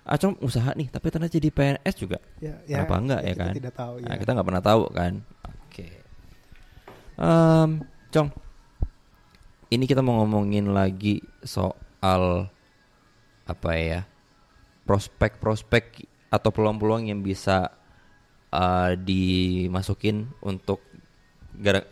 Acong 0.10 0.42
usaha 0.42 0.74
nih, 0.74 0.90
tapi 0.90 1.06
ternyata 1.14 1.30
jadi 1.30 1.54
PNS 1.54 1.94
juga. 1.94 2.18
Ya, 2.42 2.58
ya, 2.66 2.82
Kenapa 2.82 2.96
enggak 2.98 3.22
ya 3.22 3.30
kita 3.30 3.44
kan? 3.46 3.54
Tidak 3.54 3.74
tahu. 3.78 3.94
Nah, 4.02 4.10
ya. 4.10 4.18
kita 4.18 4.30
nggak 4.34 4.48
pernah 4.48 4.64
tahu 4.64 4.82
kan. 4.90 5.14
Oke. 5.46 5.88
Em, 7.14 7.70
Cong, 8.10 8.28
ini 9.70 9.86
kita 9.86 10.02
mau 10.02 10.22
ngomongin 10.22 10.74
lagi 10.74 11.22
soal 11.46 12.50
apa 13.50 13.72
ya 13.78 14.02
prospek-prospek 14.86 16.06
atau 16.30 16.50
peluang-peluang 16.54 17.10
yang 17.10 17.22
bisa 17.22 17.74
uh, 18.54 18.94
dimasukin 18.98 20.30
untuk 20.42 20.82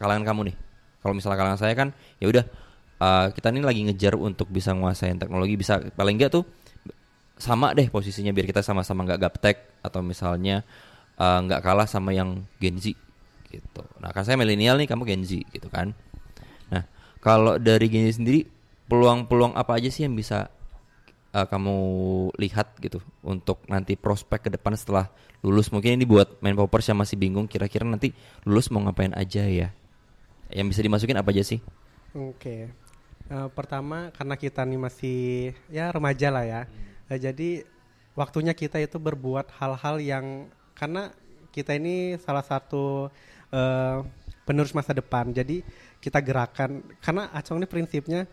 kalangan 0.01 0.25
kamu 0.25 0.41
nih. 0.53 0.57
Kalau 1.01 1.13
misalnya 1.13 1.37
kalangan 1.37 1.61
saya 1.61 1.73
kan 1.77 1.93
ya 2.17 2.29
udah 2.29 2.45
uh, 3.01 3.27
kita 3.33 3.53
ini 3.53 3.61
lagi 3.65 3.81
ngejar 3.85 4.17
untuk 4.17 4.49
bisa 4.49 4.73
nguasain 4.73 5.17
teknologi 5.17 5.57
bisa 5.57 5.81
paling 5.93 6.17
enggak 6.17 6.33
tuh 6.33 6.45
sama 7.37 7.77
deh 7.77 7.85
posisinya 7.93 8.33
biar 8.33 8.49
kita 8.49 8.65
sama-sama 8.65 9.05
nggak 9.05 9.21
gaptek 9.21 9.57
atau 9.85 10.01
misalnya 10.01 10.65
uh, 11.21 11.39
nggak 11.45 11.61
kalah 11.61 11.85
sama 11.85 12.13
yang 12.13 12.45
Gen 12.57 12.81
Z 12.81 12.97
gitu. 13.47 13.83
Nah, 14.03 14.11
kan 14.11 14.27
saya 14.27 14.35
milenial 14.35 14.75
nih, 14.75 14.87
kamu 14.89 15.07
Gen 15.07 15.23
Z 15.23 15.39
gitu 15.55 15.67
kan. 15.71 15.95
Kalau 17.19 17.57
dari 17.57 17.89
Gen 17.89 18.07
Z 18.07 18.21
sendiri 18.21 18.45
peluang-peluang 18.87 19.53
apa 19.57 19.77
aja 19.77 19.89
sih 19.91 20.07
yang 20.07 20.15
bisa 20.15 20.47
uh, 21.35 21.45
kamu 21.47 21.77
lihat 22.39 22.77
gitu 22.79 23.03
untuk 23.25 23.61
nanti 23.67 23.99
prospek 23.99 24.47
ke 24.47 24.49
depan 24.53 24.77
setelah 24.77 25.11
lulus? 25.41 25.69
Mungkin 25.73 25.97
ini 25.97 26.05
buat 26.07 26.39
main 26.39 26.55
poppers 26.55 26.87
yang 26.87 26.99
masih 26.99 27.19
bingung 27.19 27.49
kira-kira 27.49 27.83
nanti 27.83 28.15
lulus 28.47 28.69
mau 28.71 28.81
ngapain 28.85 29.11
aja 29.17 29.43
ya. 29.43 29.73
Yang 30.47 30.77
bisa 30.77 30.81
dimasukin 30.85 31.17
apa 31.19 31.29
aja 31.35 31.43
sih? 31.43 31.59
Oke. 32.15 32.71
Eh, 33.27 33.49
pertama 33.51 34.07
karena 34.15 34.39
kita 34.39 34.63
nih 34.63 34.79
masih 34.79 35.19
ya 35.67 35.91
remaja 35.91 36.31
lah 36.31 36.45
ya. 36.47 36.61
Eh, 37.11 37.19
jadi 37.19 37.67
waktunya 38.15 38.55
kita 38.55 38.79
itu 38.79 38.95
berbuat 38.95 39.51
hal-hal 39.59 39.99
yang 39.99 40.25
karena 40.71 41.11
kita 41.51 41.75
ini 41.75 42.15
salah 42.23 42.45
satu 42.45 43.11
eh, 43.51 43.97
penerus 44.47 44.71
masa 44.71 44.95
depan. 44.95 45.35
Jadi 45.35 45.59
kita 45.97 46.21
gerakan 46.21 46.85
karena 47.01 47.29
Acong 47.33 47.57
ini 47.61 47.67
prinsipnya 47.67 48.29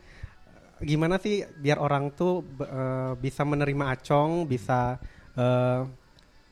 gimana 0.83 1.17
sih 1.23 1.43
biar 1.47 1.79
orang 1.79 2.13
tuh 2.13 2.45
eh, 2.61 3.13
bisa 3.19 3.43
menerima 3.47 3.85
Acong, 3.95 4.45
bisa 4.49 4.99
eh, 5.39 5.83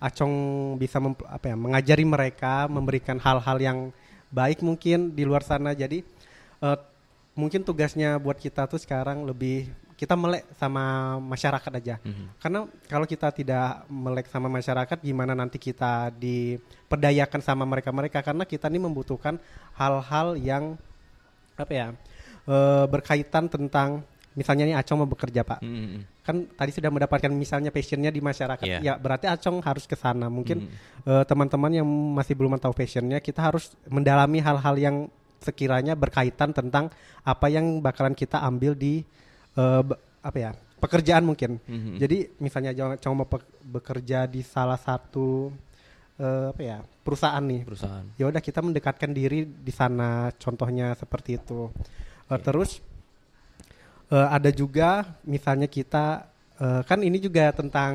Acong 0.03 0.35
bisa 0.83 0.99
mem- 0.99 1.29
apa 1.31 1.47
ya 1.53 1.57
mengajari 1.57 2.03
mereka, 2.03 2.67
memberikan 2.67 3.23
hal-hal 3.23 3.59
yang 3.63 3.79
baik 4.35 4.65
mungkin 4.65 5.15
di 5.15 5.23
luar 5.23 5.47
sana. 5.47 5.77
Jadi 5.77 6.03
eh, 6.63 6.79
mungkin 7.39 7.63
tugasnya 7.63 8.19
buat 8.19 8.41
kita 8.41 8.67
tuh 8.67 8.81
sekarang 8.83 9.25
lebih 9.29 9.71
kita 10.03 10.19
melek 10.19 10.43
sama 10.59 11.15
masyarakat 11.23 11.73
aja. 11.79 11.95
Karena 12.43 12.67
kalau 12.91 13.07
kita 13.07 13.31
tidak 13.31 13.87
melek 13.87 14.27
sama 14.27 14.51
masyarakat, 14.51 14.99
gimana 14.99 15.31
nanti 15.31 15.63
kita 15.63 16.11
diperdayakan 16.19 17.39
sama 17.39 17.63
mereka-mereka? 17.63 18.19
Karena 18.19 18.43
kita 18.43 18.67
ini 18.67 18.83
membutuhkan 18.83 19.39
hal-hal 19.79 20.35
yang 20.43 20.75
apa 21.57 21.73
ya 21.73 21.87
eh, 22.43 22.85
berkaitan 22.91 23.47
tentang 23.47 24.03
misalnya 24.33 24.65
nih 24.65 24.77
Acong 24.81 25.05
mau 25.05 25.11
bekerja 25.13 25.45
pak, 25.45 25.61
Hmm. 25.61 26.09
kan 26.25 26.49
tadi 26.57 26.73
sudah 26.73 26.89
mendapatkan 26.89 27.29
misalnya 27.29 27.69
passionnya 27.69 28.09
di 28.09 28.25
masyarakat, 28.25 28.65
Iya. 28.65 28.81
ya 28.81 28.95
berarti 28.97 29.29
Acong 29.29 29.61
harus 29.61 29.85
ke 29.85 29.93
sana. 29.93 30.33
Mungkin 30.33 30.65
Hmm. 30.65 30.73
eh, 31.05 31.25
teman-teman 31.29 31.69
yang 31.69 31.87
masih 31.87 32.33
belum 32.33 32.57
tahu 32.57 32.73
passionnya, 32.73 33.21
kita 33.21 33.45
harus 33.45 33.77
mendalami 33.87 34.41
hal-hal 34.41 34.75
yang 34.81 34.97
sekiranya 35.39 35.93
berkaitan 35.93 36.55
tentang 36.57 36.89
apa 37.23 37.47
yang 37.53 37.83
bakalan 37.85 38.17
kita 38.17 38.41
ambil 38.41 38.73
di 38.73 39.05
eh, 39.53 39.83
apa 40.25 40.39
ya 40.41 40.51
pekerjaan 40.81 41.23
mungkin. 41.23 41.61
Mhm. 41.63 42.01
Jadi 42.01 42.19
misalnya 42.41 42.73
Acong 42.97 43.13
mau 43.15 43.29
bekerja 43.63 44.25
di 44.25 44.41
salah 44.41 44.81
satu 44.81 45.53
eh, 46.23 46.47
apa 46.55 46.63
ya 46.63 46.79
perusahaan 47.03 47.43
nih, 47.43 47.67
Perusahaan. 47.67 48.07
ya 48.15 48.31
udah 48.31 48.39
kita 48.39 48.63
mendekatkan 48.63 49.11
diri 49.11 49.43
di 49.43 49.73
sana 49.75 50.31
contohnya 50.39 50.95
seperti 50.95 51.37
itu 51.37 51.67
Eh, 52.31 52.39
terus 52.39 52.79
eh, 54.09 54.29
ada 54.31 54.49
juga 54.49 55.19
misalnya 55.25 55.67
kita 55.67 56.31
eh, 56.57 56.83
kan 56.87 57.03
ini 57.03 57.19
juga 57.19 57.51
tentang 57.53 57.93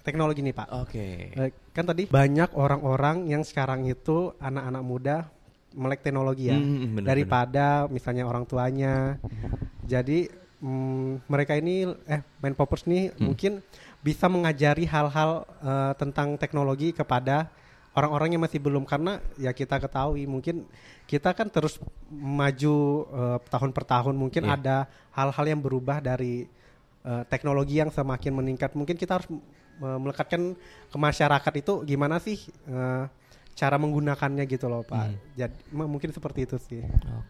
teknologi 0.00 0.40
nih 0.40 0.54
pak 0.54 0.68
Oke. 0.72 1.06
Eh, 1.34 1.50
kan 1.74 1.84
tadi 1.84 2.06
banyak 2.06 2.54
orang-orang 2.54 3.26
yang 3.26 3.42
sekarang 3.42 3.84
itu 3.84 4.32
anak-anak 4.38 4.82
muda 4.82 5.16
melek 5.74 6.06
teknologi 6.06 6.48
ya 6.48 6.62
Hmm, 6.62 6.94
bener, 6.94 7.06
daripada 7.10 7.66
misalnya 7.90 8.30
orang 8.30 8.46
tuanya 8.46 9.18
jadi 9.82 10.30
mm, 10.62 11.26
mereka 11.26 11.58
ini 11.58 11.90
eh 12.06 12.22
main 12.38 12.54
poppers 12.54 12.86
nih 12.86 13.10
Hmm. 13.10 13.34
mungkin 13.34 13.52
bisa 14.00 14.30
mengajari 14.30 14.86
hal-hal 14.86 15.42
eh, 15.60 15.92
tentang 15.98 16.38
teknologi 16.38 16.94
kepada 16.94 17.50
orang-orang 17.94 18.34
yang 18.34 18.42
masih 18.42 18.58
belum 18.58 18.82
karena 18.82 19.22
ya 19.34 19.50
kita 19.50 19.78
ketahui 19.78 20.26
mungkin 20.26 20.66
kita 21.06 21.30
kan 21.30 21.46
terus 21.46 21.78
maju 22.10 22.76
eh, 23.06 23.38
tahun 23.46 23.70
per 23.70 23.84
tahun 23.84 24.14
mungkin 24.14 24.42
Iya. 24.44 24.54
ada 24.56 24.76
hal-hal 25.12 25.46
yang 25.46 25.60
berubah 25.60 25.98
dari 25.98 26.46
eh, 27.02 27.22
teknologi 27.26 27.78
yang 27.78 27.88
semakin 27.88 28.34
meningkat 28.34 28.74
mungkin 28.74 28.94
kita 28.94 29.18
harus 29.18 29.28
melekatkan 29.74 30.54
ke 30.86 30.96
masyarakat 30.96 31.52
itu 31.58 31.82
gimana 31.82 32.18
sih 32.18 32.38
eh, 32.66 33.04
cara 33.54 33.78
menggunakannya 33.78 34.42
gitu 34.46 34.66
loh 34.66 34.82
pak 34.82 35.10
jadi 35.34 35.54
m- 35.70 35.86
mungkin 35.88 36.10
seperti 36.10 36.42
itu 36.42 36.58
sih 36.58 36.82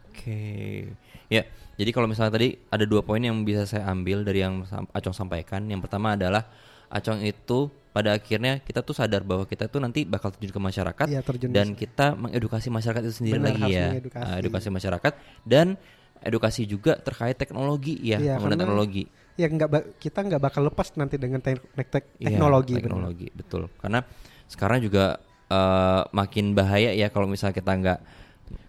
Oke. 0.08 0.88
Ya, 1.28 1.44
jadi 1.74 1.90
kalau 1.90 2.04
misalnya 2.06 2.36
tadi 2.36 2.56
ada 2.68 2.84
dua 2.84 3.00
poin 3.00 3.18
yang 3.18 3.44
bisa 3.44 3.64
saya 3.64 3.88
ambil 3.88 4.22
dari 4.22 4.40
yang 4.40 4.64
Acong 4.92 5.12
sampaikan. 5.12 5.64
Yang 5.66 5.88
pertama 5.88 6.14
adalah 6.14 6.48
Acong 6.88 7.20
itu 7.20 7.68
pada 7.94 8.10
akhirnya 8.12 8.58
kita 8.58 8.82
tuh 8.82 8.90
sadar 8.90 9.22
bahwa 9.22 9.46
kita 9.46 9.70
tuh 9.70 9.78
nanti 9.78 10.02
bakal 10.02 10.34
terjun 10.34 10.50
ke 10.50 10.58
masyarakat 10.58 11.06
Iya, 11.06 11.22
terjun 11.22 11.54
dan 11.54 11.72
kita 11.72 12.12
mengedukasi 12.12 12.66
masyarakat 12.66 13.00
itu 13.06 13.14
sendiri 13.14 13.38
Benar, 13.38 13.54
lagi 13.54 13.62
ya. 13.70 13.88
mengedukasi. 13.88 14.26
Ah, 14.26 14.36
edukasi 14.36 14.68
masyarakat 14.68 15.12
dan 15.46 15.66
edukasi 16.18 16.66
juga 16.66 16.98
terkait 16.98 17.38
teknologi 17.38 17.94
ya, 18.02 18.18
penggunaan 18.18 18.40
karena 18.42 18.56
teknologi. 18.58 19.02
ya 19.34 19.46
nggak 19.46 19.68
kita 19.98 20.18
nggak 20.22 20.42
bakal 20.42 20.62
lepas 20.64 20.90
nanti 20.94 21.14
dengan 21.16 21.38
tek- 21.38 21.62
tek- 21.86 22.18
Iya, 22.18 22.34
teknologi 22.34 22.74
benar. 22.74 22.82
teknologi 22.82 23.26
betul 23.30 23.62
karena 23.78 24.02
sekarang 24.44 24.78
juga 24.80 25.04
eh, 25.46 26.02
makin 26.10 26.50
bahaya 26.52 26.90
ya 26.90 27.06
kalau 27.08 27.26
misalnya 27.26 27.54
kita 27.54 27.72
nggak 27.72 27.98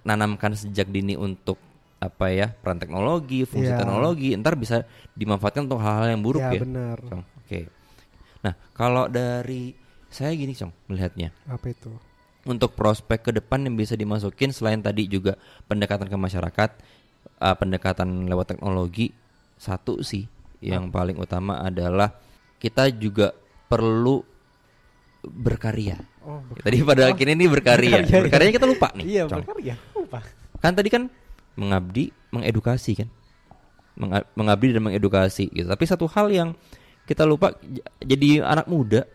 nanamkan 0.03 0.53
sejak 0.53 0.85
dini 0.85 1.15
untuk 1.15 1.57
apa 1.97 2.29
ya 2.29 2.51
peran 2.51 2.77
teknologi 2.77 3.41
fungsi 3.41 3.71
Iya. 3.71 3.79
teknologi 3.79 4.35
ntar 4.35 4.53
bisa 4.53 4.83
dimanfaatkan 5.13 5.65
untuk 5.65 5.79
hal-hal 5.79 6.13
yang 6.13 6.21
buruk 6.21 6.43
ya 6.43 6.51
ya, 6.51 6.61
benar 6.61 6.97
oke 7.01 7.59
nah 8.45 8.53
kalau 8.71 9.09
dari 9.09 9.73
saya 10.07 10.37
gini 10.37 10.53
cong 10.53 10.69
melihatnya 10.85 11.33
apa 11.49 11.73
itu 11.73 11.89
untuk 12.45 12.77
prospek 12.77 13.25
ke 13.25 13.31
depan 13.33 13.65
yang 13.65 13.73
bisa 13.73 13.97
dimasukin 13.97 14.53
selain 14.53 14.77
tadi 14.77 15.09
juga 15.09 15.33
pendekatan 15.65 16.05
ke 16.05 16.13
masyarakat, 16.13 16.69
uh, 17.41 17.55
pendekatan 17.57 18.29
lewat 18.29 18.53
teknologi, 18.53 19.09
satu 19.57 20.05
sih 20.05 20.29
yang 20.61 20.93
paling 20.93 21.17
utama 21.17 21.57
adalah 21.57 22.13
kita 22.61 22.93
juga 22.93 23.33
perlu 23.65 24.21
berkarya. 25.25 25.97
oh 26.21 26.45
Tadi 26.61 26.85
pada 26.85 27.09
akhirnya 27.09 27.33
ini 27.33 27.49
berkarya. 27.49 28.05
berkarya, 28.05 28.13
iya. 28.13 28.21
Berkaryanya 28.29 28.53
kita 28.61 28.67
lupa 28.69 28.87
nih. 28.93 29.05
iya 29.09 29.21
Cong. 29.25 29.41
benar 29.41 29.57
ya 29.65 29.75
apa 29.97 30.19
Kan 30.61 30.71
tadi 30.77 30.89
kan 30.93 31.03
mengabdi, 31.57 32.13
mengedukasi 32.29 32.91
kan. 32.93 33.09
Menga- 33.97 34.27
mengabdi 34.37 34.69
dan 34.69 34.85
mengedukasi 34.85 35.49
gitu. 35.49 35.65
Tapi 35.65 35.83
satu 35.89 36.05
hal 36.13 36.29
yang 36.29 36.49
kita 37.05 37.23
lupa 37.23 37.53
jadi 38.01 38.41
anak 38.41 38.65
muda 38.65 39.05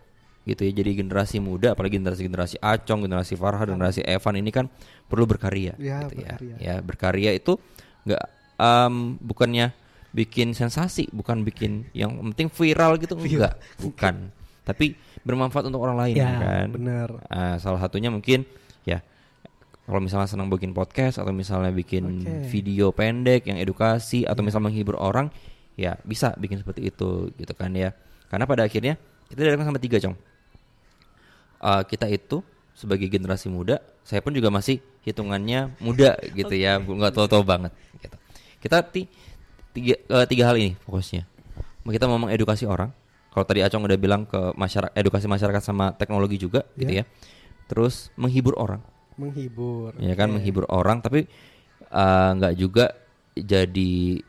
gitu 0.43 0.65
ya. 0.65 0.73
Jadi 0.73 0.91
generasi 0.97 1.37
muda 1.39 1.75
apalagi 1.75 2.01
generasi-generasi 2.01 2.59
Acong, 2.59 3.05
generasi 3.05 3.35
Farha, 3.37 3.63
generasi 3.63 4.01
Evan 4.03 4.35
ini 4.39 4.51
kan 4.51 4.67
perlu 5.05 5.27
berkarya 5.27 5.75
Ya, 5.77 6.07
gitu 6.07 6.23
berkarya. 6.23 6.55
ya. 6.57 6.57
Ya, 6.59 6.75
berkarya 6.81 7.31
itu 7.35 7.59
nggak 8.07 8.23
em, 8.57 8.95
bukannya 9.21 9.67
bikin 10.11 10.55
sensasi, 10.55 11.07
bukan 11.13 11.47
bikin 11.47 11.87
yang 11.95 12.15
penting 12.33 12.51
viral 12.51 12.99
gitu 12.99 13.15
enggak, 13.15 13.55
bukan. 13.79 14.35
Tapi 14.67 14.95
bermanfaat 15.23 15.67
untuk 15.69 15.83
orang 15.83 15.99
lain 15.99 16.15
ya 16.17 16.31
kan. 16.41 16.67
benar 16.73 17.09
Ah, 17.29 17.59
salah 17.59 17.79
satunya 17.79 18.09
mungkin 18.09 18.43
ya 18.83 19.05
kalau 19.85 20.01
misalnya 20.01 20.31
senang 20.31 20.47
bikin 20.49 20.71
podcast 20.71 21.19
atau 21.19 21.35
misalnya 21.35 21.75
bikin 21.75 22.23
Oke. 22.23 22.47
video 22.49 22.95
pendek 22.95 23.45
yang 23.51 23.59
edukasi 23.59 24.23
atau 24.23 24.41
misalnya 24.41 24.71
menghibur 24.71 24.95
orang 24.97 25.29
ya 25.81 25.97
bisa 26.05 26.37
bikin 26.37 26.61
seperti 26.61 26.93
itu 26.93 27.33
gitu 27.41 27.53
kan 27.57 27.73
ya. 27.73 27.97
Karena 28.29 28.45
pada 28.45 28.69
akhirnya 28.69 29.01
kita 29.33 29.49
datang 29.49 29.65
sama 29.73 29.81
tiga 29.81 29.97
cong. 29.97 30.13
Ah, 31.61 31.81
kita 31.85 32.05
itu 32.09 32.45
sebagai 32.77 33.09
generasi 33.09 33.53
muda 33.53 33.81
saya 34.05 34.25
pun 34.25 34.33
juga 34.33 34.49
masih 34.49 34.81
hitungannya 35.05 35.73
muda 35.81 36.17
gitu 36.37 36.53
ya. 36.53 36.77
Bu- 36.81 36.97
nggak 37.01 37.13
tahu-tahu 37.17 37.43
banget 37.45 37.73
gitu. 38.01 38.17
Kita 38.61 38.85
ti- 38.85 39.09
tiga, 39.73 39.97
eh, 39.97 40.27
tiga 40.29 40.45
hal 40.53 40.57
ini 40.61 40.77
fokusnya. 40.85 41.25
Kita 41.81 42.05
mau 42.07 42.21
mengedukasi 42.21 42.69
orang. 42.69 42.93
Kalau 43.31 43.47
tadi 43.47 43.63
Acong 43.63 43.87
udah 43.87 43.99
bilang 43.99 44.27
ke 44.27 44.53
masyarakat 44.59 44.93
edukasi 44.99 45.31
masyarakat 45.31 45.63
sama 45.63 45.95
teknologi 45.95 46.37
juga 46.37 46.67
gitu 46.75 47.03
ya. 47.03 47.05
Terus 47.71 48.11
menghibur 48.19 48.59
orang. 48.59 48.83
Menghibur. 49.15 49.95
Ya 50.03 50.17
kan 50.19 50.33
Oke. 50.33 50.41
menghibur 50.41 50.65
orang 50.69 50.99
tapi 51.01 51.25
eh, 51.91 52.31
nggak 52.37 52.55
juga 52.59 52.95
jadi 53.37 54.23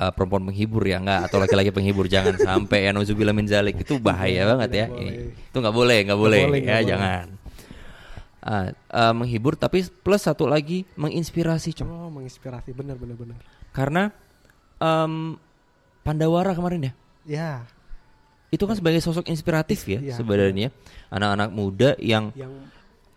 eh, 0.00 0.12
perempuan 0.16 0.42
menghibur 0.48 0.80
ya 0.82 0.96
nggak 0.98 1.28
atau 1.28 1.36
laki-laki 1.36 1.68
penghibur 1.70 2.08
jangan 2.08 2.40
sampai 2.40 2.88
ya 2.88 2.90
nauzubillah 2.96 3.36
min 3.36 3.44
zalik. 3.44 3.76
Itu 3.76 4.00
bahaya 4.00 4.48
banget 4.56 4.70
ya. 4.72 4.86
Ini. 4.88 5.12
itu 5.36 5.56
nggak 5.60 5.76
boleh 5.76 5.98
nggak 6.08 6.20
boleh, 6.20 6.42
boleh, 6.48 6.60
ya 6.64 6.76
boleh. 6.80 6.88
jangan. 6.88 7.24
Ah, 8.40 8.72
eh, 8.72 9.12
menghibur 9.12 9.52
tapi 9.52 9.84
plus 9.84 10.24
satu 10.24 10.48
lagi 10.48 10.88
menginspirasi 10.96 11.76
cong 11.76 11.88
oh 11.92 12.08
menginspirasi. 12.08 12.72
Benar 12.72 12.96
benar 12.96 13.16
benar. 13.20 13.38
Karena 13.70 14.08
em, 14.80 15.36
Pandawara 16.00 16.56
kemarin 16.56 16.88
ya? 16.88 16.92
Ya. 17.28 17.50
Itu 18.48 18.64
kan 18.64 18.74
sebagai 18.74 18.98
sosok 19.04 19.28
inspiratif 19.28 19.84
ya 19.84 20.00
Iya. 20.00 20.16
sebenarnya. 20.16 20.72
Anak-anak 21.12 21.50
muda 21.52 21.90
yang 22.00 22.32
yang 22.32 22.50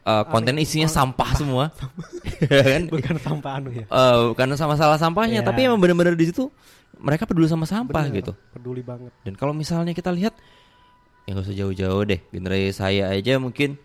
uh, 0.03 0.23
konten 0.27 0.55
Aneh, 0.55 0.63
isinya 0.63 0.87
oh, 0.87 0.93
sampah 0.93 1.29
semua 1.33 1.65
Ya 2.53 2.63
kan 2.63 2.83
bukan 2.87 3.15
sampah 3.17 3.51
anu 3.57 3.69
ya. 3.71 3.85
Eh, 3.85 4.23
karena 4.33 4.55
sama 4.55 4.75
salah 4.75 4.95
sampahnya 4.95 5.41
Iya. 5.41 5.47
tapi 5.47 5.63
emang 5.63 5.79
benar-benar 5.79 6.13
di 6.13 6.27
situ 6.27 6.47
mereka 6.95 7.23
peduli 7.23 7.47
sama 7.47 7.63
sampah 7.63 8.05
Bener, 8.05 8.19
gitu 8.19 8.31
Peduli 8.51 8.79
banget. 8.79 9.11
dan 9.21 9.33
kalau 9.33 9.51
misalnya 9.51 9.91
kita 9.91 10.09
lihat 10.09 10.35
ya 11.23 11.33
nggak 11.33 11.45
usah 11.45 11.55
jauh-jauh 11.55 12.03
deh 12.03 12.19
generasi 12.29 12.71
saya 12.71 13.09
aja 13.09 13.35
mungkin 13.37 13.75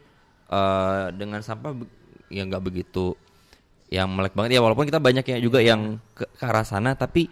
eh, 0.46 1.04
dengan 1.12 1.40
sampah 1.40 1.72
be- 1.72 1.90
ya 2.28 2.44
nggak 2.44 2.62
begitu 2.62 3.14
yang 3.88 4.06
melek 4.06 4.34
banget 4.34 4.54
ya 4.54 4.60
walaupun 4.60 4.84
kita 4.84 4.98
banyak 4.98 5.24
yang 5.24 5.40
juga 5.40 5.58
yang 5.58 5.96
ke, 6.12 6.28
ke 6.28 6.44
arah 6.44 6.62
sana 6.62 6.92
tapi 6.92 7.26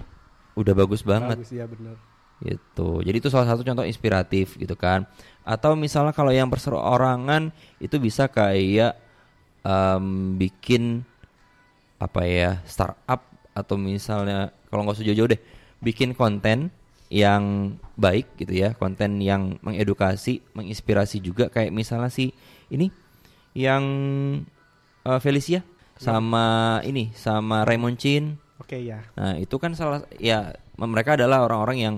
udah 0.52 0.74
bagus 0.74 1.00
banget 1.00 1.38
Bagus 1.38 1.48
ya 1.50 1.64
benar. 1.64 1.96
Gitu. 2.42 3.00
Jadi 3.02 3.16
itu 3.18 3.28
salah 3.30 3.48
satu 3.48 3.62
contoh 3.62 3.86
inspiratif 3.86 4.58
gitu 4.58 4.74
kan. 4.74 5.06
Atau 5.46 5.74
misalnya 5.74 6.14
kalau 6.14 6.30
yang 6.30 6.50
perseorangan 6.50 7.54
itu 7.78 7.96
bisa 7.98 8.26
kayak 8.30 8.98
em, 9.62 10.36
bikin 10.38 11.06
apa 12.02 12.26
ya 12.26 12.58
startup 12.66 13.22
atau 13.54 13.78
misalnya 13.78 14.50
kalau 14.66 14.82
nggak 14.82 14.98
usah 14.98 15.06
jauh-jauh 15.06 15.30
deh 15.30 15.42
bikin 15.78 16.18
konten 16.18 16.74
yang 17.12 17.76
baik 17.94 18.26
gitu 18.40 18.58
ya 18.58 18.74
konten 18.74 19.22
yang 19.22 19.60
mengedukasi 19.62 20.42
menginspirasi 20.56 21.22
juga 21.22 21.46
kayak 21.46 21.70
misalnya 21.70 22.10
si 22.10 22.34
ini 22.74 22.90
yang 23.54 23.84
eh, 25.06 25.20
Felicia 25.22 25.62
sama 25.94 26.80
ini 26.82 27.14
sama 27.14 27.62
Raymond 27.62 28.00
Chin 28.00 28.42
Oke 28.62 28.78
ya. 28.78 29.02
Nah, 29.18 29.34
itu 29.42 29.58
kan 29.58 29.74
salah 29.74 30.06
ya 30.22 30.54
mereka 30.78 31.18
adalah 31.18 31.42
orang-orang 31.42 31.78
yang 31.82 31.96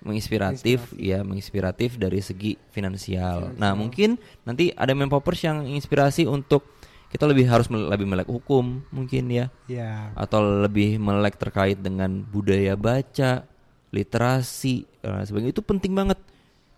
menginspiratif, 0.00 0.96
ya 0.96 1.20
menginspiratif 1.20 1.96
dari 1.96 2.20
segi 2.20 2.56
finansial. 2.70 3.52
Nah, 3.54 3.72
mungkin 3.72 4.16
nanti 4.42 4.72
ada 4.72 4.92
main 4.92 5.08
poppers 5.08 5.40
yang 5.40 5.64
inspirasi 5.64 6.24
untuk 6.24 6.64
kita 7.10 7.26
lebih 7.26 7.44
harus 7.44 7.66
mel- 7.66 7.90
lebih 7.90 8.06
melek 8.06 8.26
hukum 8.26 8.86
mungkin 8.88 9.28
ya 9.28 9.50
Ya. 9.66 10.14
atau 10.14 10.40
lebih 10.62 10.96
melek 10.96 11.36
terkait 11.36 11.76
dengan 11.76 12.22
budaya 12.22 12.74
baca, 12.74 13.44
literasi 13.90 14.86
dan 15.00 15.18
lain 15.18 15.26
sebagainya 15.26 15.52
itu 15.52 15.60
penting 15.60 15.92
banget. 15.92 16.16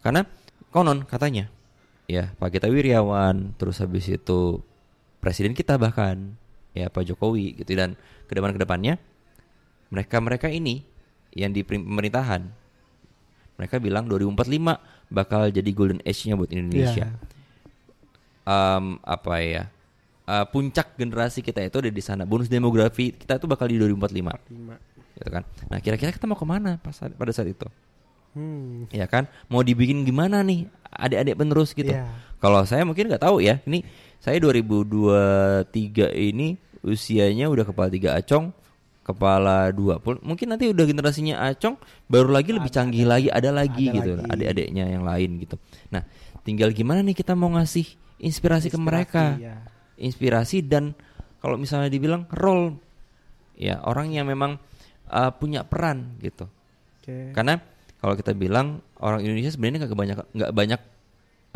Karena 0.00 0.24
konon 0.72 1.04
katanya 1.04 1.46
ya 2.08 2.32
Pak 2.34 2.48
Gita 2.50 2.66
Wirjawan 2.66 3.54
terus 3.54 3.78
habis 3.78 4.08
itu 4.08 4.58
presiden 5.20 5.52
kita 5.52 5.76
bahkan 5.76 6.34
ya 6.72 6.88
Pak 6.88 7.06
Jokowi 7.06 7.54
gitu 7.54 7.76
dan 7.76 7.94
ke 8.26 8.32
depan 8.32 8.50
ke 8.50 8.58
depannya 8.58 8.96
mereka-mereka 9.88 10.48
ini 10.48 10.82
yang 11.32 11.52
di 11.52 11.60
pem- 11.62 11.84
pemerintahan 11.84 12.48
mereka 13.62 13.78
bilang 13.78 14.10
2045 14.10 15.14
bakal 15.14 15.46
jadi 15.54 15.70
golden 15.70 16.02
age-nya 16.02 16.34
buat 16.34 16.50
Indonesia. 16.50 17.06
Ya. 17.06 17.14
Em, 18.42 18.98
apa 19.06 19.34
ya? 19.38 19.70
eh, 20.26 20.44
puncak 20.50 20.94
generasi 20.98 21.42
kita 21.42 21.62
itu 21.62 21.78
ada 21.78 21.90
di 21.90 22.02
sana. 22.02 22.22
Bonus 22.26 22.50
demografi 22.50 23.14
kita 23.14 23.38
itu 23.38 23.46
bakal 23.46 23.70
di 23.70 23.78
2045, 23.78 24.10
Lima. 24.14 24.32
gitu 25.18 25.30
kan. 25.30 25.42
Nah, 25.70 25.78
kira-kira 25.78 26.10
kita 26.10 26.26
mau 26.26 26.38
ke 26.38 26.46
mana 26.46 26.78
pas 26.82 26.96
pada 26.98 27.32
saat 27.34 27.50
itu? 27.50 27.66
Hmm. 28.32 28.88
Ya 28.88 29.04
kan? 29.04 29.28
Mau 29.52 29.60
dibikin 29.60 30.08
gimana 30.08 30.40
nih? 30.40 30.64
Adik-adik 30.88 31.36
penerus 31.36 31.76
gitu. 31.76 31.92
Iya. 31.92 32.08
Kalau 32.40 32.64
saya 32.66 32.82
mungkin 32.82 33.12
nggak 33.12 33.22
tahu 33.22 33.44
ya. 33.44 33.60
Ini 33.68 33.84
saya 34.18 34.40
2023 34.40 36.10
ini 36.16 36.56
usianya 36.82 37.46
udah 37.46 37.64
kepala 37.68 37.88
tiga 37.92 38.18
acong, 38.18 38.50
kepala 39.02 39.70
dua 39.74 39.98
pun. 39.98 40.18
Mungkin 40.22 40.54
nanti 40.54 40.70
udah 40.70 40.86
generasinya 40.86 41.42
acong, 41.50 41.74
baru 42.06 42.30
lagi 42.30 42.54
lebih 42.54 42.70
canggih 42.70 43.02
lagi, 43.06 43.28
ada 43.28 43.50
lagi 43.50 43.90
Ada 43.90 43.96
gitu, 43.98 44.10
adik-adiknya 44.30 44.84
yang 44.86 45.02
lain 45.02 45.42
gitu. 45.42 45.58
Nah, 45.90 46.06
tinggal 46.46 46.70
gimana 46.70 47.02
nih 47.02 47.18
kita 47.18 47.34
mau 47.34 47.50
ngasih 47.54 47.86
inspirasi, 48.22 48.70
ke 48.70 48.78
Inspirasi, 48.78 48.86
mereka, 48.86 49.24
ya. 49.42 49.58
inspirasi 49.98 50.62
dan 50.62 50.94
kalau 51.42 51.58
misalnya 51.58 51.90
dibilang 51.90 52.30
role, 52.30 52.78
ya 53.58 53.82
orang 53.82 54.14
yang 54.14 54.30
memang 54.30 54.62
uh, 55.10 55.30
punya 55.34 55.66
peran 55.66 56.14
gitu. 56.22 56.46
Oke. 57.02 57.34
Karena 57.34 57.58
kalau 57.98 58.14
kita 58.14 58.30
bilang 58.38 58.78
orang 59.02 59.26
Indonesia 59.26 59.50
sebenarnya 59.50 59.86
nggak 59.86 59.98
banyak 59.98 60.18
nggak 60.30 60.52
banyak 60.54 60.80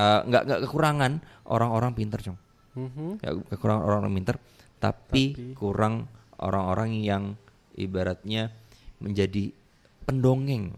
uh, 0.03 0.21
nggak 0.27 0.43
nggak 0.51 0.61
kekurangan 0.67 1.13
orang-orang 1.47 1.95
pinter 1.95 2.19
cong. 2.27 2.39
Mhm. 2.75 3.23
Ya, 3.23 3.31
kekurangan 3.55 3.83
orang-orang 3.87 4.15
pinter, 4.19 4.37
tapi, 4.83 5.33
Tapi- 5.33 5.55
kurang 5.55 6.11
orang-orang 6.39 6.97
yang 6.99 7.23
ibaratnya 7.75 8.53
menjadi 8.99 9.53
pendongeng. 10.03 10.73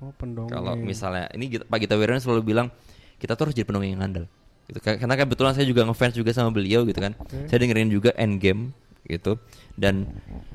Oh, 0.00 0.12
pendongeng. 0.16 0.50
Kalau 0.50 0.74
misalnya 0.74 1.28
ini 1.32 1.60
Pak 1.60 1.78
Gita 1.78 1.94
Wirjawan 1.94 2.18
selalu 2.18 2.42
bilang 2.44 2.66
kita 3.16 3.36
tuh 3.36 3.48
harus 3.48 3.54
jadi 3.54 3.68
pendongeng 3.68 3.94
yang 3.94 4.02
handal. 4.02 4.24
Gitu. 4.66 4.78
Ka- 4.80 4.96
Karena 4.96 5.14
kebetulan 5.14 5.52
saya 5.52 5.66
juga 5.66 5.84
ngefans 5.84 6.14
juga 6.14 6.30
sama 6.30 6.50
beliau 6.50 6.82
gitu 6.84 6.98
kan. 6.98 7.12
Saya 7.46 7.58
dengerin 7.60 7.90
juga 7.90 8.10
Endgame 8.16 8.72
gitu 9.04 9.36
dan 9.74 10.06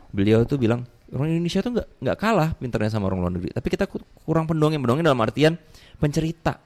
beliau 0.09 0.43
tuh 0.43 0.55
bilang 0.55 0.87
orang 1.11 1.29
Indonesia 1.29 1.59
tuh 1.59 1.75
nggak 1.75 1.87
nggak 2.01 2.17
kalah 2.17 2.49
pinternya 2.55 2.89
sama 2.89 3.05
orang 3.07 3.19
luar 3.21 3.31
negeri. 3.31 3.51
Tapi 3.53 3.67
kita 3.69 3.85
ku- 3.85 4.01
kurang 4.23 4.47
pendongeng, 4.47 4.81
pendongeng 4.81 5.05
dalam 5.05 5.19
artian 5.21 5.59
pencerita. 5.95 6.57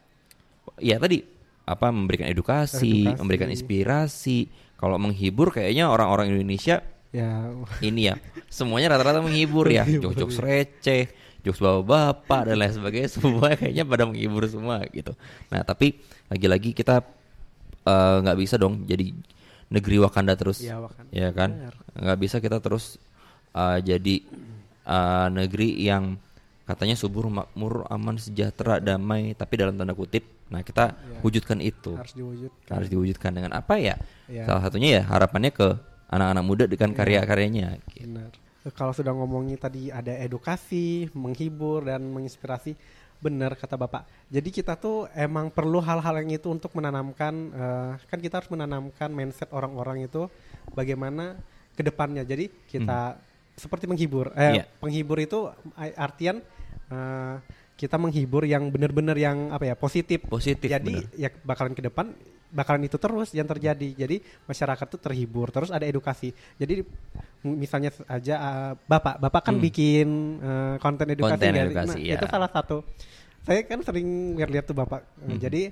Ya 0.79 0.95
tadi 0.95 1.19
apa 1.65 1.91
memberikan 1.91 2.25
edukasi, 2.25 3.05
Edukasi. 3.05 3.19
memberikan 3.19 3.49
inspirasi. 3.51 4.37
Kalau 4.79 4.95
menghibur 4.95 5.51
kayaknya 5.51 5.91
orang-orang 5.91 6.31
Indonesia 6.31 6.79
ya. 7.13 7.49
Ini 7.81 8.01
ya 8.13 8.15
semuanya 8.49 8.97
rata-rata 8.97 9.21
menghibur 9.21 9.69
ya. 9.69 9.85
Jokes-jokes 9.85 10.37
receh 10.41 11.09
jokes 11.39 11.61
bapak-bapak 11.63 12.51
dan 12.51 12.55
lain 12.59 12.73
sebagainya. 12.75 13.09
Semua 13.09 13.55
kayaknya 13.55 13.83
pada 13.87 14.03
menghibur 14.05 14.43
semua 14.49 14.83
gitu. 14.91 15.15
Nah 15.51 15.61
tapi 15.63 15.99
lagi-lagi 16.27 16.75
kita 16.75 17.01
eh, 17.87 18.15
nggak 18.23 18.37
bisa 18.37 18.55
dong 18.59 18.83
jadi 18.85 19.15
negeri 19.69 19.97
Wakanda 20.01 20.33
terus. 20.35 20.61
Iya, 20.61 20.81
Wakanda. 20.81 21.11
ya 21.13 21.29
kan? 21.31 21.49
Nggak 21.95 22.19
bisa 22.19 22.35
kita 22.43 22.57
terus 22.59 22.99
eh, 23.55 23.79
jadi 23.81 24.15
eh, 24.85 25.27
negeri 25.31 25.79
yang 25.79 26.19
katanya 26.69 26.93
subur 26.93 27.33
makmur 27.33 27.89
aman 27.89 28.21
sejahtera 28.21 28.77
damai 28.77 29.33
tapi 29.33 29.57
dalam 29.57 29.73
tanda 29.73 29.97
kutip 29.97 30.21
nah 30.53 30.61
kita 30.65 30.97
wujudkan 31.21 31.61
itu. 31.61 31.93
Harus 31.93 32.13
diwujudkan. 32.13 32.73
harus 32.73 32.89
diwujudkan 32.89 33.31
dengan 33.33 33.51
apa 33.57 33.77
ya? 33.77 33.97
Ya. 34.25 34.49
Salah 34.49 34.65
satunya 34.65 35.01
ya 35.01 35.03
harapannya 35.05 35.53
ke 35.53 35.77
anak-anak 36.09 36.43
muda 36.45 36.65
dengan 36.65 36.91
karya-karyanya. 36.97 37.77
gitu. 37.93 38.09
Benar. 38.09 38.31
Kalau 38.75 38.91
sudah 38.91 39.15
ngomongin 39.15 39.55
tadi 39.55 39.87
ada 39.89 40.11
edukasi, 40.19 41.07
menghibur 41.15 41.87
dan 41.87 42.03
menginspirasi, 42.11 42.75
benar 43.23 43.55
kata 43.55 43.79
Bapak. 43.79 44.07
Jadi 44.27 44.49
kita 44.51 44.75
tuh 44.75 45.07
emang 45.15 45.47
perlu 45.51 45.79
hal-hal 45.79 46.23
yang 46.23 46.39
itu 46.39 46.47
untuk 46.51 46.71
menanamkan 46.75 47.33
eh, 47.51 47.91
kan 48.07 48.19
kita 48.19 48.43
harus 48.43 48.51
menanamkan 48.51 49.11
mindset 49.11 49.47
orang-orang 49.55 50.07
itu 50.07 50.27
bagaimana 50.75 51.39
ke 51.75 51.81
depannya. 51.83 52.27
Jadi 52.27 52.51
kita 52.67 53.15
seperti 53.55 53.87
menghibur. 53.87 54.31
Eh 54.35 54.39
Hmm. 54.39 54.55
Iya. 54.59 54.63
penghibur 54.79 55.17
itu 55.23 55.51
eh, 55.79 55.95
artian 55.95 56.43
eh, 56.91 57.35
kita 57.79 57.95
menghibur 57.95 58.43
yang 58.43 58.67
benar-benar 58.67 59.15
yang 59.15 59.55
apa 59.55 59.63
ya, 59.63 59.75
positif. 59.79 60.27
Positif, 60.27 60.67
Jadi 60.67 60.99
benar. 60.99 61.15
ya 61.15 61.29
bakalan 61.31 61.71
ke 61.71 61.79
depan 61.79 62.11
bakalan 62.51 62.83
itu 62.83 62.99
terus 62.99 63.31
yang 63.31 63.47
terjadi. 63.47 63.95
Jadi 63.95 64.19
masyarakat 64.43 64.85
tuh 64.89 64.99
terhibur, 64.99 65.47
terus 65.47 65.71
ada 65.71 65.87
edukasi. 65.87 66.35
Jadi 66.59 66.83
misalnya 67.39 67.95
aja 68.11 68.35
uh, 68.35 68.71
Bapak, 68.83 69.23
Bapak 69.23 69.47
kan 69.47 69.55
Hmm. 69.55 69.63
bikin 69.63 70.07
uh, 70.43 70.75
konten 70.77 71.07
edukasi 71.07 71.39
Konten 71.39 71.55
edukasi, 71.55 71.95
Nah, 71.95 71.97
ya. 72.03 72.15
itu 72.19 72.25
salah 72.27 72.51
satu. 72.51 72.83
Saya 73.47 73.63
kan 73.63 73.79
sering 73.79 74.35
lihat 74.35 74.67
tuh 74.67 74.75
Bapak. 74.75 75.07
Hmm. 75.23 75.39
Jadi 75.39 75.71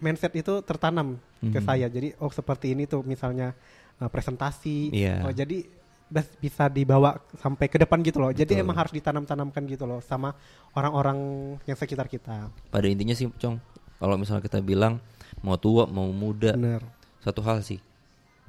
mindset 0.00 0.32
itu 0.32 0.64
tertanam 0.64 1.20
ke 1.42 1.60
Hmm. 1.60 1.66
saya. 1.68 1.86
Jadi 1.86 2.16
oh 2.16 2.32
seperti 2.32 2.72
ini 2.72 2.88
tuh 2.88 3.04
misalnya 3.04 3.52
uh, 4.00 4.08
presentasi. 4.08 4.94
Iya. 4.96 5.26
Oh 5.28 5.32
jadi 5.34 5.68
bisa 6.10 6.66
dibawa 6.66 7.22
sampai 7.38 7.70
ke 7.70 7.78
depan 7.78 8.02
gitu 8.02 8.18
loh. 8.18 8.34
Jadi 8.34 8.58
Betul. 8.58 8.64
emang 8.66 8.76
harus 8.76 8.92
ditanam-tanamkan 8.92 9.62
gitu 9.70 9.86
loh 9.86 10.02
sama 10.02 10.34
orang-orang 10.74 11.18
yang 11.64 11.78
sekitar 11.78 12.10
kita. 12.10 12.50
Pada 12.50 12.86
intinya 12.90 13.14
sih, 13.14 13.30
Cong, 13.38 13.62
kalau 14.02 14.18
misalnya 14.18 14.42
kita 14.42 14.58
bilang 14.58 14.98
mau 15.46 15.54
tua 15.54 15.86
mau 15.86 16.10
muda, 16.10 16.58
Bener. 16.58 16.82
satu 17.22 17.40
hal 17.46 17.62
sih. 17.62 17.78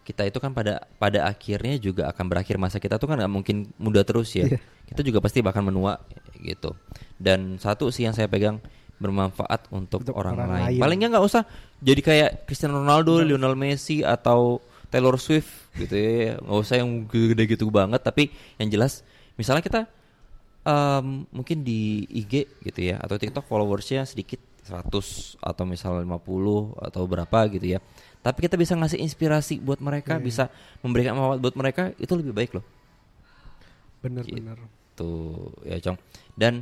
Kita 0.02 0.26
itu 0.26 0.41
kan 0.41 0.50
pada 0.50 0.82
pada 0.97 1.30
akhirnya 1.30 1.78
juga 1.78 2.10
akan 2.10 2.26
berakhir 2.26 2.58
masa 2.58 2.82
kita 2.82 2.97
tuh 2.97 3.06
kan 3.06 3.21
nggak 3.21 3.30
mungkin 3.32 3.69
muda 3.78 4.02
terus 4.02 4.34
ya. 4.34 4.50
Iya. 4.50 4.58
Kita 4.89 5.02
juga 5.06 5.21
pasti 5.21 5.45
bakal 5.45 5.62
menua 5.62 6.02
gitu. 6.41 6.74
Dan 7.21 7.62
satu 7.62 7.93
sih 7.93 8.10
yang 8.10 8.17
saya 8.17 8.26
pegang 8.26 8.58
bermanfaat 8.97 9.69
untuk, 9.74 10.06
Untuk 10.06 10.13
orang, 10.17 10.34
orang 10.38 10.50
lain. 10.50 10.65
lain. 10.78 10.80
Palingnya 10.82 11.08
nggak 11.17 11.26
usah 11.26 11.43
jadi 11.82 12.02
kayak 12.02 12.30
Cristiano 12.50 12.82
Ronaldo, 12.82 13.21
Lionel 13.21 13.54
Messi 13.58 14.06
atau 14.06 14.62
Taylor 14.91 15.15
Swift 15.17 15.71
gitu 15.80 15.95
ya. 15.95 16.38
Nggak 16.38 16.60
usah 16.62 16.75
yang 16.84 17.08
gede 17.08 17.43
gitu 17.47 17.71
banget. 17.71 18.04
Tapi 18.04 18.30
yang 18.60 18.67
jelas, 18.67 19.01
misalnya 19.39 19.63
kita 19.63 19.88
em, 20.67 21.25
mungkin 21.32 21.63
di 21.63 22.06
IG 22.12 22.51
gitu 22.67 22.80
ya 22.93 22.99
atau 22.99 23.15
TikTok 23.15 23.47
followersnya 23.47 24.04
sedikit 24.04 24.43
100 24.67 25.39
atau 25.41 25.63
misalnya 25.65 26.06
50 26.06 26.77
atau 26.77 27.01
berapa 27.08 27.39
gitu 27.49 27.65
ya. 27.65 27.80
Tapi 28.21 28.45
kita 28.45 28.54
bisa 28.60 28.77
ngasih 28.77 29.01
inspirasi 29.01 29.58
buat 29.58 29.82
mereka, 29.82 30.21
bisa 30.21 30.54
memberikan 30.86 31.17
manfaat 31.17 31.39
buat 31.41 31.56
mereka 31.58 31.84
itu 31.97 32.13
lebih 32.13 32.36
baik 32.38 32.51
loh. 32.54 32.65
Bener-bener. 34.06 34.60
Gitu. 34.60 34.82
gitu 34.91 35.12
ya 35.65 35.77
Cong 35.82 35.97
dan 36.38 36.62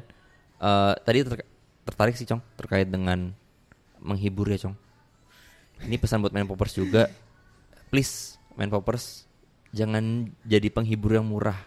eh, 0.62 0.94
tadi 1.04 1.26
ter- 1.26 1.50
tertarik 1.84 2.16
sih 2.16 2.28
Cong 2.30 2.40
terkait 2.56 2.88
dengan 2.88 3.34
menghibur 4.00 4.48
ya 4.48 4.70
Cong 4.70 4.76
ini 5.84 5.96
pesan 5.98 6.24
buat 6.24 6.32
main 6.32 6.48
poppers 6.48 6.76
juga 6.78 7.10
please 7.90 8.38
main 8.54 8.70
poppers 8.70 9.26
jangan 9.70 10.30
jadi 10.44 10.70
penghibur 10.70 11.14
yang 11.14 11.26
murah. 11.26 11.58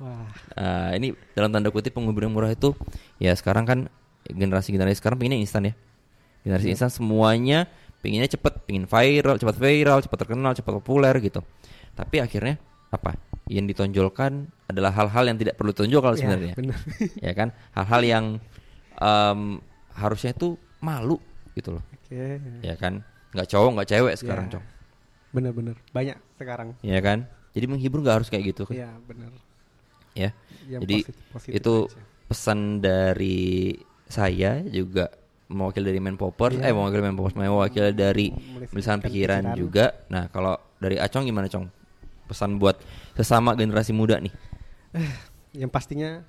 Wah, 0.00 0.24
Eh, 0.56 0.90
ini 0.96 1.08
dalam 1.32 1.52
tanda 1.52 1.68
kutip 1.68 1.92
penghibur 1.92 2.24
yang 2.24 2.32
murah 2.32 2.48
itu 2.48 2.72
ya 3.16 3.32
sekarang 3.32 3.64
kan 3.64 3.78
generasi 4.24 4.72
generasi 4.72 4.96
sekarang 4.96 5.20
pengennya 5.20 5.36
instan 5.38 5.68
ya. 5.68 5.74
Generasi 6.40 6.72
instan 6.72 6.88
semuanya 6.88 7.68
pengennya 8.00 8.32
cepet 8.32 8.64
pengen 8.64 8.88
viral 8.88 9.36
cepat 9.36 9.56
viral 9.60 9.98
cepat 10.00 10.18
terkenal 10.24 10.52
cepat 10.56 10.72
populer 10.80 11.12
gitu. 11.20 11.44
Tapi 11.92 12.16
akhirnya 12.18 12.56
apa? 12.88 13.12
Yang 13.44 13.76
ditonjolkan 13.76 14.48
adalah 14.66 14.94
hal-hal 14.94 15.28
yang 15.28 15.36
tidak 15.36 15.60
perlu 15.60 15.76
tonjol 15.76 16.00
kalau 16.00 16.16
ya, 16.16 16.20
sebenarnya. 16.24 16.54
bener. 16.56 16.78
ya 17.28 17.32
kan? 17.36 17.48
Hal-hal 17.76 18.00
yang 18.00 18.24
em, 18.96 19.40
harusnya 19.92 20.32
itu 20.32 20.56
malu 20.80 21.20
gitu 21.52 21.76
loh. 21.76 21.84
Oke, 21.92 22.40
ya 22.64 22.72
kan? 22.80 23.04
Nggak 23.36 23.48
cowok 23.52 23.70
nggak 23.76 23.88
cewek 23.92 24.14
sekarang 24.16 24.46
Ya. 24.48 24.52
cong 24.56 24.64
bener-bener 25.30 25.78
banyak 25.90 26.18
sekarang. 26.34 26.74
ya 26.80 26.98
kan 26.98 27.24
jadi 27.50 27.66
menghibur 27.66 28.00
nggak 28.00 28.16
harus 28.16 28.28
kayak 28.28 28.50
gitu 28.50 28.62
kan 28.64 28.74
Iya, 28.76 28.90
bener. 29.02 29.30
ya 30.12 30.30
Yang 30.66 30.80
Jadi, 30.82 30.96
positif-positif 31.02 31.54
itu 31.54 31.74
aja. 31.84 32.02
pesan 32.26 32.58
dari 32.78 33.40
saya 34.06 34.62
juga 34.64 35.10
mewakili 35.46 35.86
dari 35.86 36.00
Menpopers 36.00 36.54
Iya. 36.56 36.66
eh 36.66 36.72
mewakili 36.72 37.02
Menpopers 37.04 37.34
mewakili 37.34 37.90
dari 37.90 38.26
Melisahkan 38.30 38.70
Melisan 38.70 38.98
Pikiran 39.00 39.42
Pikiran. 39.44 39.56
juga 39.56 39.86
nah 40.06 40.24
kalau 40.26 40.54
dari 40.76 40.96
Acong 40.96 41.24
gimana 41.24 41.46
Cong 41.46 41.66
pesan 42.24 42.56
buat 42.56 42.78
sesama 43.12 43.54
generasi 43.54 43.90
muda 43.90 44.16
nih 44.16 44.30
yang 45.52 45.66
pastinya 45.66 46.22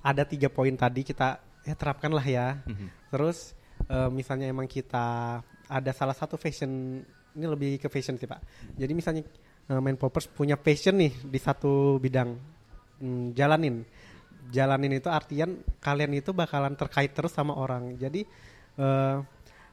ada 0.00 0.22
tiga 0.22 0.46
poin 0.46 0.70
tadi 0.72 1.02
kita 1.02 1.38
ya 1.62 1.72
terapkan 1.72 2.10
lah 2.10 2.22
ya. 2.22 2.60
Terus 3.08 3.56
eh, 3.84 4.10
misalnya 4.10 4.46
emang 4.46 4.66
kita 4.66 5.40
ada 5.64 5.90
salah 5.90 6.12
satu 6.12 6.36
fashion 6.36 7.02
ini 7.34 7.46
lebih 7.46 7.82
ke 7.82 7.90
fashion 7.90 8.16
sih 8.16 8.26
pak. 8.30 8.40
Jadi 8.78 8.92
misalnya 8.94 9.22
eh, 9.68 9.80
main 9.82 9.98
poppers 9.98 10.30
punya 10.30 10.54
passion 10.54 10.96
nih 10.98 11.12
di 11.26 11.38
satu 11.38 11.98
bidang, 11.98 12.54
Hmm, 12.94 13.34
jalanin, 13.34 13.82
jalanin 14.54 15.02
itu 15.02 15.10
artian 15.10 15.58
kalian 15.82 16.14
itu 16.14 16.30
bakalan 16.30 16.78
terkait 16.78 17.10
terus 17.10 17.34
sama 17.34 17.58
orang. 17.58 17.98
Jadi 17.98 18.22
eh, 18.78 19.16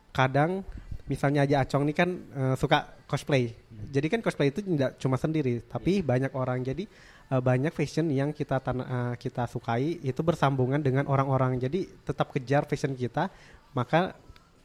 kadang 0.10 0.66
misalnya 1.06 1.46
aja 1.46 1.62
Acong 1.62 1.86
nih 1.86 1.96
kan 1.96 2.10
eh, 2.18 2.56
suka 2.58 2.98
cosplay. 3.06 3.54
Jadi 3.70 4.08
kan 4.10 4.20
cosplay 4.26 4.50
itu 4.50 4.66
tidak 4.66 4.98
cuma 4.98 5.22
sendiri, 5.22 5.62
tapi 5.70 6.02
banyak 6.02 6.34
orang. 6.34 6.66
Jadi 6.66 6.90
eh, 7.30 7.42
banyak 7.42 7.70
fashion 7.72 8.10
yang 8.10 8.34
kita 8.34 8.58
tan- 8.58 8.84
eh, 8.84 9.14
kita 9.22 9.46
sukai 9.46 10.02
itu 10.02 10.22
bersambungan 10.26 10.82
dengan 10.82 11.06
orang-orang. 11.06 11.62
Jadi 11.62 11.86
tetap 12.02 12.34
kejar 12.34 12.66
fashion 12.66 12.98
kita, 12.98 13.30
maka 13.78 14.18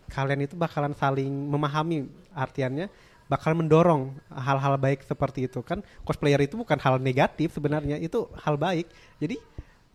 kalian 0.09 0.47
itu 0.47 0.55
bakalan 0.55 0.95
saling 0.95 1.29
memahami 1.29 2.07
artiannya 2.33 2.87
bakal 3.27 3.59
mendorong 3.59 4.15
hal-hal 4.31 4.79
baik 4.79 5.03
seperti 5.03 5.51
itu 5.51 5.59
kan. 5.61 5.83
Cosplayer 6.07 6.39
itu 6.47 6.55
bukan 6.55 6.79
hal 6.79 7.03
negatif 7.03 7.55
sebenarnya 7.55 7.99
itu 7.99 8.31
hal 8.39 8.55
baik. 8.55 8.87
Jadi 9.19 9.37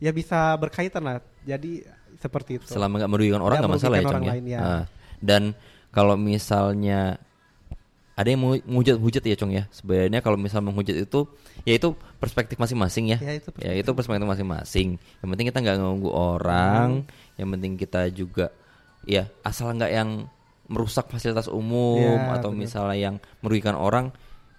ya 0.03 0.11
bisa 0.11 0.55
berkaitan 0.59 1.03
lah. 1.03 1.23
Jadi 1.47 1.85
seperti 2.19 2.59
itu. 2.59 2.67
Selama 2.67 2.99
nggak 2.99 3.11
merugikan 3.11 3.41
orang 3.41 3.63
Nggak 3.63 3.71
masalah 3.79 3.97
ya 3.97 4.07
orang 4.07 4.23
ya? 4.27 4.31
lain, 4.35 4.45
ya. 4.45 4.59
Ah. 4.59 4.83
dan 5.21 5.53
kalau 5.91 6.15
misalnya 6.15 7.19
ada 8.11 8.27
yang 8.27 8.43
menghujat-hujat 8.43 9.23
ya 9.23 9.35
Cong 9.39 9.53
ya? 9.55 9.63
Sebenarnya 9.71 10.19
kalau 10.21 10.35
misal 10.37 10.59
menghujat 10.61 10.93
itu 10.93 11.25
ya 11.63 11.73
itu 11.79 11.95
perspektif 12.19 12.59
masing-masing 12.59 13.15
ya. 13.15 13.17
Ya, 13.17 13.33
itu 13.39 13.49
ya 13.57 13.71
itu 13.73 13.89
perspektif 13.95 14.27
masing-masing. 14.27 14.99
Yang 15.23 15.29
penting 15.33 15.47
kita 15.49 15.59
nggak 15.63 15.77
nganggu 15.79 16.09
orang 16.11 16.89
Hmm. 17.01 17.39
yang 17.39 17.47
penting 17.55 17.71
kita 17.79 18.11
juga 18.11 18.51
ya 19.03 19.29
asal 19.41 19.73
nggak 19.73 19.91
yang 19.91 20.09
merusak 20.71 21.11
fasilitas 21.11 21.51
umum 21.51 21.99
Ya, 22.15 22.37
atau 22.39 22.55
benar. 22.55 22.61
misalnya 22.63 22.97
yang 22.97 23.15
merugikan 23.43 23.75
orang 23.75 24.13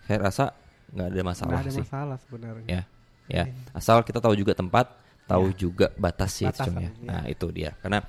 saya 0.05 0.19
rasa 0.21 0.45
nggak 0.93 1.09
ada 1.09 1.23
masalah 1.25 1.51
nggak 1.57 1.65
ada 1.65 1.73
sih. 1.73 1.85
masalah 1.87 2.17
sebenarnya. 2.21 2.67
Ya 2.69 2.83
ya 3.31 3.45
asal 3.73 4.03
kita 4.05 4.19
tahu 4.21 4.35
juga 4.37 4.53
tempat 4.53 4.93
tahu 5.25 5.55
juga 5.57 5.89
batas 5.97 6.37
sih 6.37 6.51
Cung, 6.53 6.77
ya. 6.77 6.91
ya. 6.91 6.91
nah 7.01 7.23
itu 7.25 7.47
dia. 7.49 7.73
Karena 7.81 8.03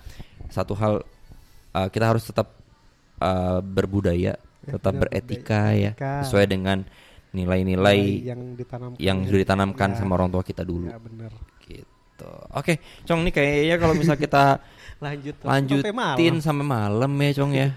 satu 0.51 0.73
hal 0.75 0.93
uh, 1.71 1.87
kita 1.87 2.05
harus 2.11 2.27
tetap 2.27 2.51
uh, 3.23 3.61
berbudaya 3.63 4.35
tetap 4.63 4.91
benar, 4.95 5.01
beretika 5.07 5.61
budaya, 5.71 5.79
ya 5.79 5.91
etika. 5.95 6.11
sesuai 6.27 6.45
dengan 6.49 6.77
nilai-nilai 7.33 7.99
yang 8.29 8.41
ditanamkan 8.53 8.99
yang 8.99 9.17
sudah 9.25 9.41
ditanamkan 9.41 9.89
Ya, 9.91 9.97
sama 9.97 10.11
orang 10.19 10.29
tua 10.29 10.43
kita 10.43 10.61
dulu. 10.61 10.91
Ya 10.91 10.99
bener 10.99 11.31
gitu. 12.23 12.31
Oke 12.55 12.73
cong 13.03 13.19
nih 13.27 13.33
kayaknya 13.35 13.75
kalau 13.75 13.93
misal 13.93 14.15
kita 14.15 14.43
lanjut 15.03 15.35
lanjutin 15.43 15.83
sampai 15.83 15.93
malam. 15.99 16.39
sampai 16.39 16.65
malam 16.65 17.11
ya 17.19 17.31
cong 17.35 17.51
ya. 17.51 17.67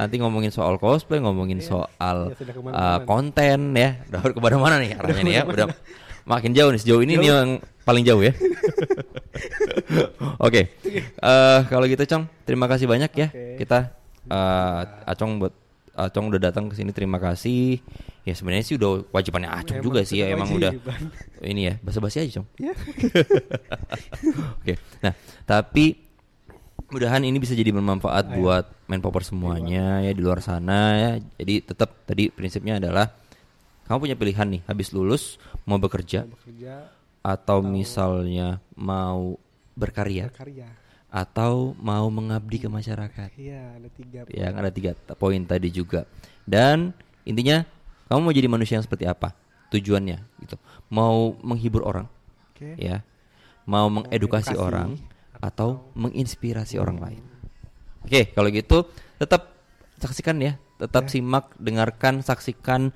Nanti 0.00 0.14
ngomongin 0.16 0.48
soal 0.48 0.80
cosplay 0.80 1.20
ngomongin 1.20 1.60
soal 1.60 2.32
Iya, 2.32 2.36
sudah 2.40 2.54
ke 2.56 2.60
mana-mana. 2.64 2.96
uh, 2.96 2.98
konten 3.04 3.60
ya. 3.76 3.90
Udah 4.08 4.20
ke 4.32 4.40
mana 4.40 4.56
mana 4.56 4.76
nih 4.80 4.90
arahnya 4.96 5.22
nih 5.22 5.34
ya. 5.36 5.42
Udah 5.44 5.66
makin 6.24 6.56
jauh 6.56 6.70
nih 6.72 6.80
sejauh 6.80 7.02
ini 7.04 7.20
nih 7.20 7.28
yang 7.28 7.50
paling 7.84 8.04
jauh 8.08 8.22
ya. 8.24 8.32
Oke. 10.46 10.72
Eh, 11.20 11.58
kalau 11.68 11.84
gitu 11.84 12.04
cong 12.08 12.24
terima 12.48 12.64
kasih 12.64 12.88
banyak 12.88 13.12
ya. 13.12 13.28
Oke. 13.28 13.60
kita 13.60 13.92
uh, 14.32 15.04
acong 15.04 15.36
buat 15.36 15.52
acong 16.06 16.32
udah 16.32 16.40
datang 16.40 16.70
ke 16.70 16.74
sini 16.78 16.90
terima 16.94 17.20
kasih 17.20 17.80
ya 18.24 18.32
sebenarnya 18.36 18.64
sih 18.64 18.76
udah 18.76 19.08
wajibannya 19.12 19.50
acong 19.50 19.80
Emang 19.80 19.86
juga 19.86 20.00
sih 20.04 20.20
ya 20.20 20.32
emang 20.32 20.48
udah 20.52 20.72
ini 21.52 21.72
ya 21.72 21.74
basa-basi 21.80 22.24
aja 22.24 22.40
cong 22.40 22.46
Ya. 22.60 22.74
Oke. 24.60 24.76
Nah, 25.00 25.12
tapi 25.48 25.96
mudahan 26.90 27.22
ini 27.24 27.38
bisa 27.38 27.56
jadi 27.56 27.70
bermanfaat 27.72 28.32
Ayo. 28.32 28.36
buat 28.42 28.64
main 28.90 29.00
popper 29.00 29.22
semuanya 29.24 30.02
ya 30.04 30.12
di 30.12 30.20
luar 30.20 30.42
sana 30.44 30.96
ya. 30.96 31.10
Jadi 31.40 31.64
tetap 31.64 32.04
tadi 32.04 32.28
prinsipnya 32.28 32.76
adalah 32.82 33.14
kamu 33.90 34.06
punya 34.06 34.16
pilihan 34.18 34.46
nih 34.46 34.62
habis 34.70 34.94
lulus 34.94 35.42
mau 35.66 35.78
bekerja 35.82 36.22
bekerja 36.22 36.94
atau 37.26 37.58
misalnya 37.60 38.62
mau 38.78 39.34
berkarya 39.74 40.30
berkarya 40.30 40.70
atau 41.10 41.74
mau 41.82 42.06
mengabdi 42.08 42.62
ke 42.62 42.68
masyarakat. 42.70 43.34
iya 43.34 43.74
ada 43.74 43.88
tiga 43.90 44.20
Yang 44.30 44.54
ada 44.54 44.70
tiga 44.70 44.90
poin 45.18 45.42
tadi 45.42 45.68
juga. 45.74 46.06
Dan 46.46 46.94
intinya 47.26 47.66
kamu 48.06 48.20
mau 48.22 48.34
jadi 48.34 48.48
manusia 48.48 48.78
yang 48.78 48.86
seperti 48.86 49.10
apa? 49.10 49.34
Tujuannya 49.74 50.18
gitu. 50.46 50.56
Mau 50.90 51.34
menghibur 51.42 51.86
orang, 51.86 52.06
oke 52.54 52.74
ya 52.78 53.02
mau 53.70 53.86
mengedukasi 53.86 54.50
mengedukasi 54.50 54.54
orang 54.58 54.88
atau 55.38 55.86
menginspirasi 55.94 56.76
orang 56.82 56.98
lain. 56.98 57.22
Oke, 58.02 58.34
kalau 58.34 58.50
gitu 58.50 58.88
tetap 59.20 59.54
saksikan 60.02 60.42
ya, 60.42 60.58
tetap 60.80 61.06
simak, 61.06 61.52
dengarkan, 61.60 62.24
saksikan 62.24 62.90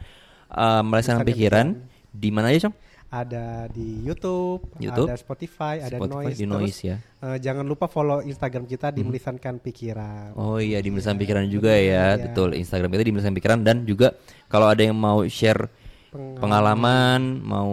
uh, 0.50 0.83
melesankan 0.83 1.22
Instagram 1.22 1.31
pikiran 1.31 1.66
di 2.11 2.29
mana 2.35 2.50
aja, 2.50 2.68
Cong? 2.68 2.77
Ada 3.09 3.69
di 3.69 4.03
YouTube, 4.03 4.64
YouTube, 4.77 5.07
ada 5.07 5.17
Spotify, 5.17 5.79
ada 5.79 5.97
Spotify, 5.97 6.25
Noise, 6.27 6.37
di 6.37 6.47
Noise 6.47 6.62
Terus, 6.75 6.79
ya. 6.83 6.97
eh, 7.23 7.38
jangan 7.38 7.62
lupa 7.62 7.87
follow 7.87 8.19
Instagram 8.21 8.64
kita 8.64 8.90
di 8.90 9.01
melisankan 9.01 9.59
pikiran. 9.59 10.35
Oh 10.35 10.59
iya, 10.59 10.79
di 10.79 10.88
melesankan 10.88 11.19
pikiran 11.19 11.47
juga 11.47 11.73
ya, 11.73 12.14
Iya. 12.14 12.23
betul. 12.23 12.55
Instagram 12.55 12.90
kita 12.90 13.03
di 13.03 13.12
melesankan 13.12 13.37
pikiran 13.37 13.59
dan 13.61 13.77
juga 13.83 14.14
kalau 14.47 14.67
ada 14.67 14.81
yang 14.81 14.95
mau 14.95 15.23
share 15.25 15.71
Pengalaman. 16.11 16.38
pengalaman, 16.38 17.21
mau 17.40 17.71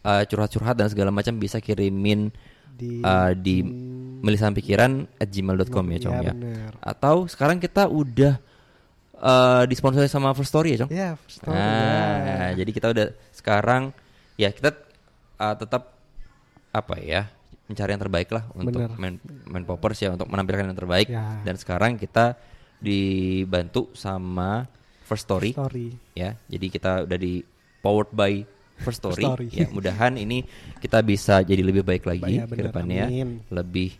uh, 0.00 0.22
curhat-curhat 0.24 0.74
dan 0.74 0.86
segala 0.86 1.10
macam 1.10 1.34
bisa 1.34 1.58
kirimin 1.58 2.30
di 2.70 2.98
uh, 2.98 3.30
di 3.30 3.62
melisankan 4.20 4.58
pikiran 4.58 4.90
at 5.14 5.28
gmail.com 5.28 5.84
ya, 5.88 5.98
Cong 6.00 6.14
Iya, 6.14 6.22
ya. 6.22 6.32
bener. 6.32 6.70
Atau 6.78 7.26
sekarang 7.26 7.58
kita 7.58 7.86
udah 7.86 8.38
uh, 9.16 9.62
disponsori 9.64 10.06
sama 10.06 10.34
First 10.34 10.50
Story 10.50 10.74
ya, 10.74 10.78
Cong? 10.82 10.90
Ya, 10.90 11.08
first 11.14 11.38
story, 11.38 11.54
Nah, 11.54 12.50
ya. 12.50 12.58
jadi 12.58 12.70
kita 12.70 12.86
udah 12.90 13.06
sekarang 13.30 13.94
ya 14.34 14.50
kita 14.50 14.74
uh, 15.36 15.54
tetap 15.54 15.94
apa 16.70 16.94
ya 16.96 17.30
mencari 17.64 17.90
yang 17.90 18.02
terbaik 18.02 18.28
lah 18.28 18.44
untuk 18.52 18.76
Bener. 18.76 18.92
main 18.94 19.14
main 19.46 19.64
poppers 19.64 19.96
ya 19.98 20.12
untuk 20.12 20.26
menampilkan 20.26 20.64
yang 20.64 20.76
terbaik 20.76 21.06
Ya. 21.06 21.40
dan 21.40 21.54
sekarang 21.54 21.96
kita 21.96 22.36
dibantu 22.78 23.88
sama 23.92 24.68
First 25.02 25.24
Story, 25.24 25.52
story. 25.52 25.92
ya 26.12 26.36
jadi 26.44 26.66
kita 26.66 26.92
udah 27.04 27.18
di 27.18 27.44
powered 27.80 28.08
by 28.10 28.40
First 28.74 29.00
Story, 29.00 29.22
Story. 29.22 29.48
ya 29.50 29.68
mudahan 29.68 30.16
ini 30.16 30.42
kita 30.78 31.00
bisa 31.00 31.40
jadi 31.40 31.60
lebih 31.60 31.80
baik 31.82 32.04
lagi 32.04 32.36
Ya, 32.36 32.44
ke 32.44 32.52
bener, 32.52 32.64
depannya 32.68 33.04
amin. 33.06 33.28
lebih 33.48 33.96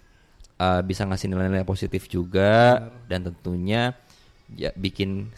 uh, 0.57 0.81
bisa 0.81 1.05
ngasih 1.05 1.29
nilai-nilai 1.29 1.63
positif 1.63 2.05
juga 2.05 2.81
dan 3.05 3.23
tentunya 3.23 3.93
ya 4.51 4.73
bikin 4.73 5.33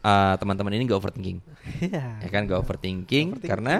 uh, 0.00 0.34
teman-teman 0.36 0.70
ini 0.72 0.84
gak 0.84 0.98
overthinking 0.98 1.38
Iya. 1.82 2.20
ya 2.20 2.28
kan 2.28 2.44
gak 2.44 2.60
overthinking, 2.60 3.26
Overthinking. 3.32 3.48
karena 3.48 3.74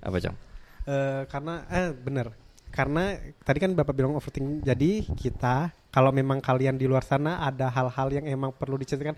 apa 0.00 0.18
cong 0.18 0.36
Eh, 0.80 1.22
karena 1.28 1.68
eh 1.68 1.92
bener 1.92 2.32
karena 2.72 3.12
tadi 3.44 3.58
kan 3.60 3.76
bapak 3.76 3.92
bilang 3.92 4.16
overthinking 4.16 4.64
jadi 4.64 5.04
kita 5.12 5.70
kalau 5.92 6.08
memang 6.08 6.40
kalian 6.40 6.80
di 6.80 6.88
luar 6.88 7.04
sana 7.04 7.44
ada 7.44 7.68
hal-hal 7.68 8.08
yang 8.10 8.24
emang 8.24 8.48
perlu 8.50 8.80
diceritakan 8.80 9.14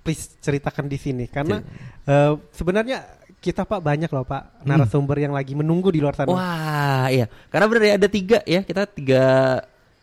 please 0.00 0.40
ceritakan 0.40 0.88
di 0.88 0.96
sini 0.96 1.28
karena 1.28 1.60
eh, 2.08 2.32
sebenarnya 2.56 3.04
kita 3.40 3.68
Pak 3.68 3.80
banyak 3.80 4.08
loh 4.08 4.24
Pak 4.24 4.64
narasumber 4.64 5.20
yang 5.20 5.32
lagi 5.32 5.56
menunggu 5.56 5.88
di 5.88 6.00
luar 6.00 6.12
sana. 6.12 6.28
Wah, 6.28 7.08
iya. 7.08 7.24
Karena 7.48 7.66
benar 7.72 7.82
ya 7.88 7.94
ada 7.96 8.08
tiga 8.12 8.38
ya. 8.44 8.60
Kita 8.60 8.84
tiga 8.84 9.22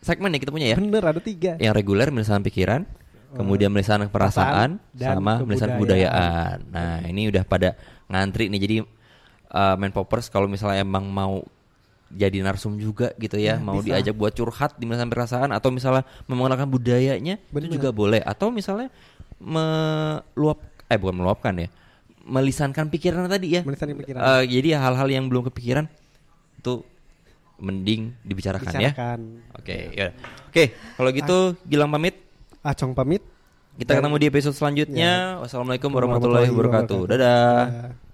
segmen 0.02 0.34
ya 0.34 0.38
kita 0.42 0.50
punya 0.50 0.66
ya. 0.74 0.76
Bener 0.78 1.02
ada 1.06 1.22
tiga. 1.22 1.54
Yang 1.62 1.74
reguler 1.78 2.10
melisan 2.10 2.42
pikiran, 2.42 2.82
kemudian 3.38 3.70
melisan 3.70 4.02
perasaan, 4.10 4.10
Perasaan, 4.10 4.70
dan 4.90 5.22
sama 5.22 5.32
melisan 5.46 5.70
kebudayaan. 5.70 5.78
kebudayaan. 5.78 6.56
Nah, 6.74 6.98
ini 7.06 7.30
udah 7.30 7.42
pada 7.46 7.78
ngantri 8.10 8.50
nih. 8.50 8.58
Jadi 8.58 8.76
uh, 9.52 9.74
main 9.76 9.92
poppers 9.92 10.28
kalau 10.28 10.46
misalnya 10.48 10.84
emang 10.84 11.06
mau 11.08 11.44
jadi 12.08 12.40
narsum 12.40 12.80
juga 12.80 13.12
gitu 13.20 13.36
ya, 13.36 13.60
mau 13.60 13.84
bisa. 13.84 14.00
diajak 14.00 14.16
buat 14.16 14.32
curhat 14.32 14.80
di 14.80 14.88
melisan 14.88 15.12
perasaan 15.12 15.52
atau 15.52 15.68
misalnya 15.68 16.08
mengenalkan 16.24 16.64
budayanya 16.64 17.36
Bener. 17.52 17.68
itu 17.68 17.76
juga 17.76 17.92
boleh 17.92 18.24
atau 18.24 18.48
misalnya 18.48 18.88
meluap 19.36 20.58
eh 20.88 20.96
bukan 20.96 21.20
meluapkan 21.20 21.52
ya, 21.60 21.68
melisankan 22.24 22.88
pikiran 22.88 23.28
tadi 23.28 23.60
ya. 23.60 23.62
Melisankan 23.64 23.96
pikiran. 24.00 24.20
Eh, 24.24 24.42
jadi 24.48 24.80
hal-hal 24.80 25.08
yang 25.12 25.28
belum 25.28 25.52
kepikiran 25.52 25.84
itu 26.56 26.80
mending 27.60 28.16
dibicarakan 28.24 28.72
ya. 28.80 28.92
Oke, 29.52 29.92
ya. 29.92 30.16
Oke, 30.48 30.72
kalau 30.96 31.10
gitu 31.12 31.60
Gilang 31.68 31.92
pamit. 31.92 32.16
Acong 32.64 32.96
pamit. 32.96 33.20
Kita 33.78 34.00
ketemu 34.00 34.16
di 34.16 34.26
episode 34.32 34.56
selanjutnya. 34.56 35.38
Wassalamualaikum 35.44 35.92
warahmatullahi 35.92 36.48
wabarakatuh. 36.50 37.00
Dadah. 37.04 37.62
Dadah. 37.68 38.07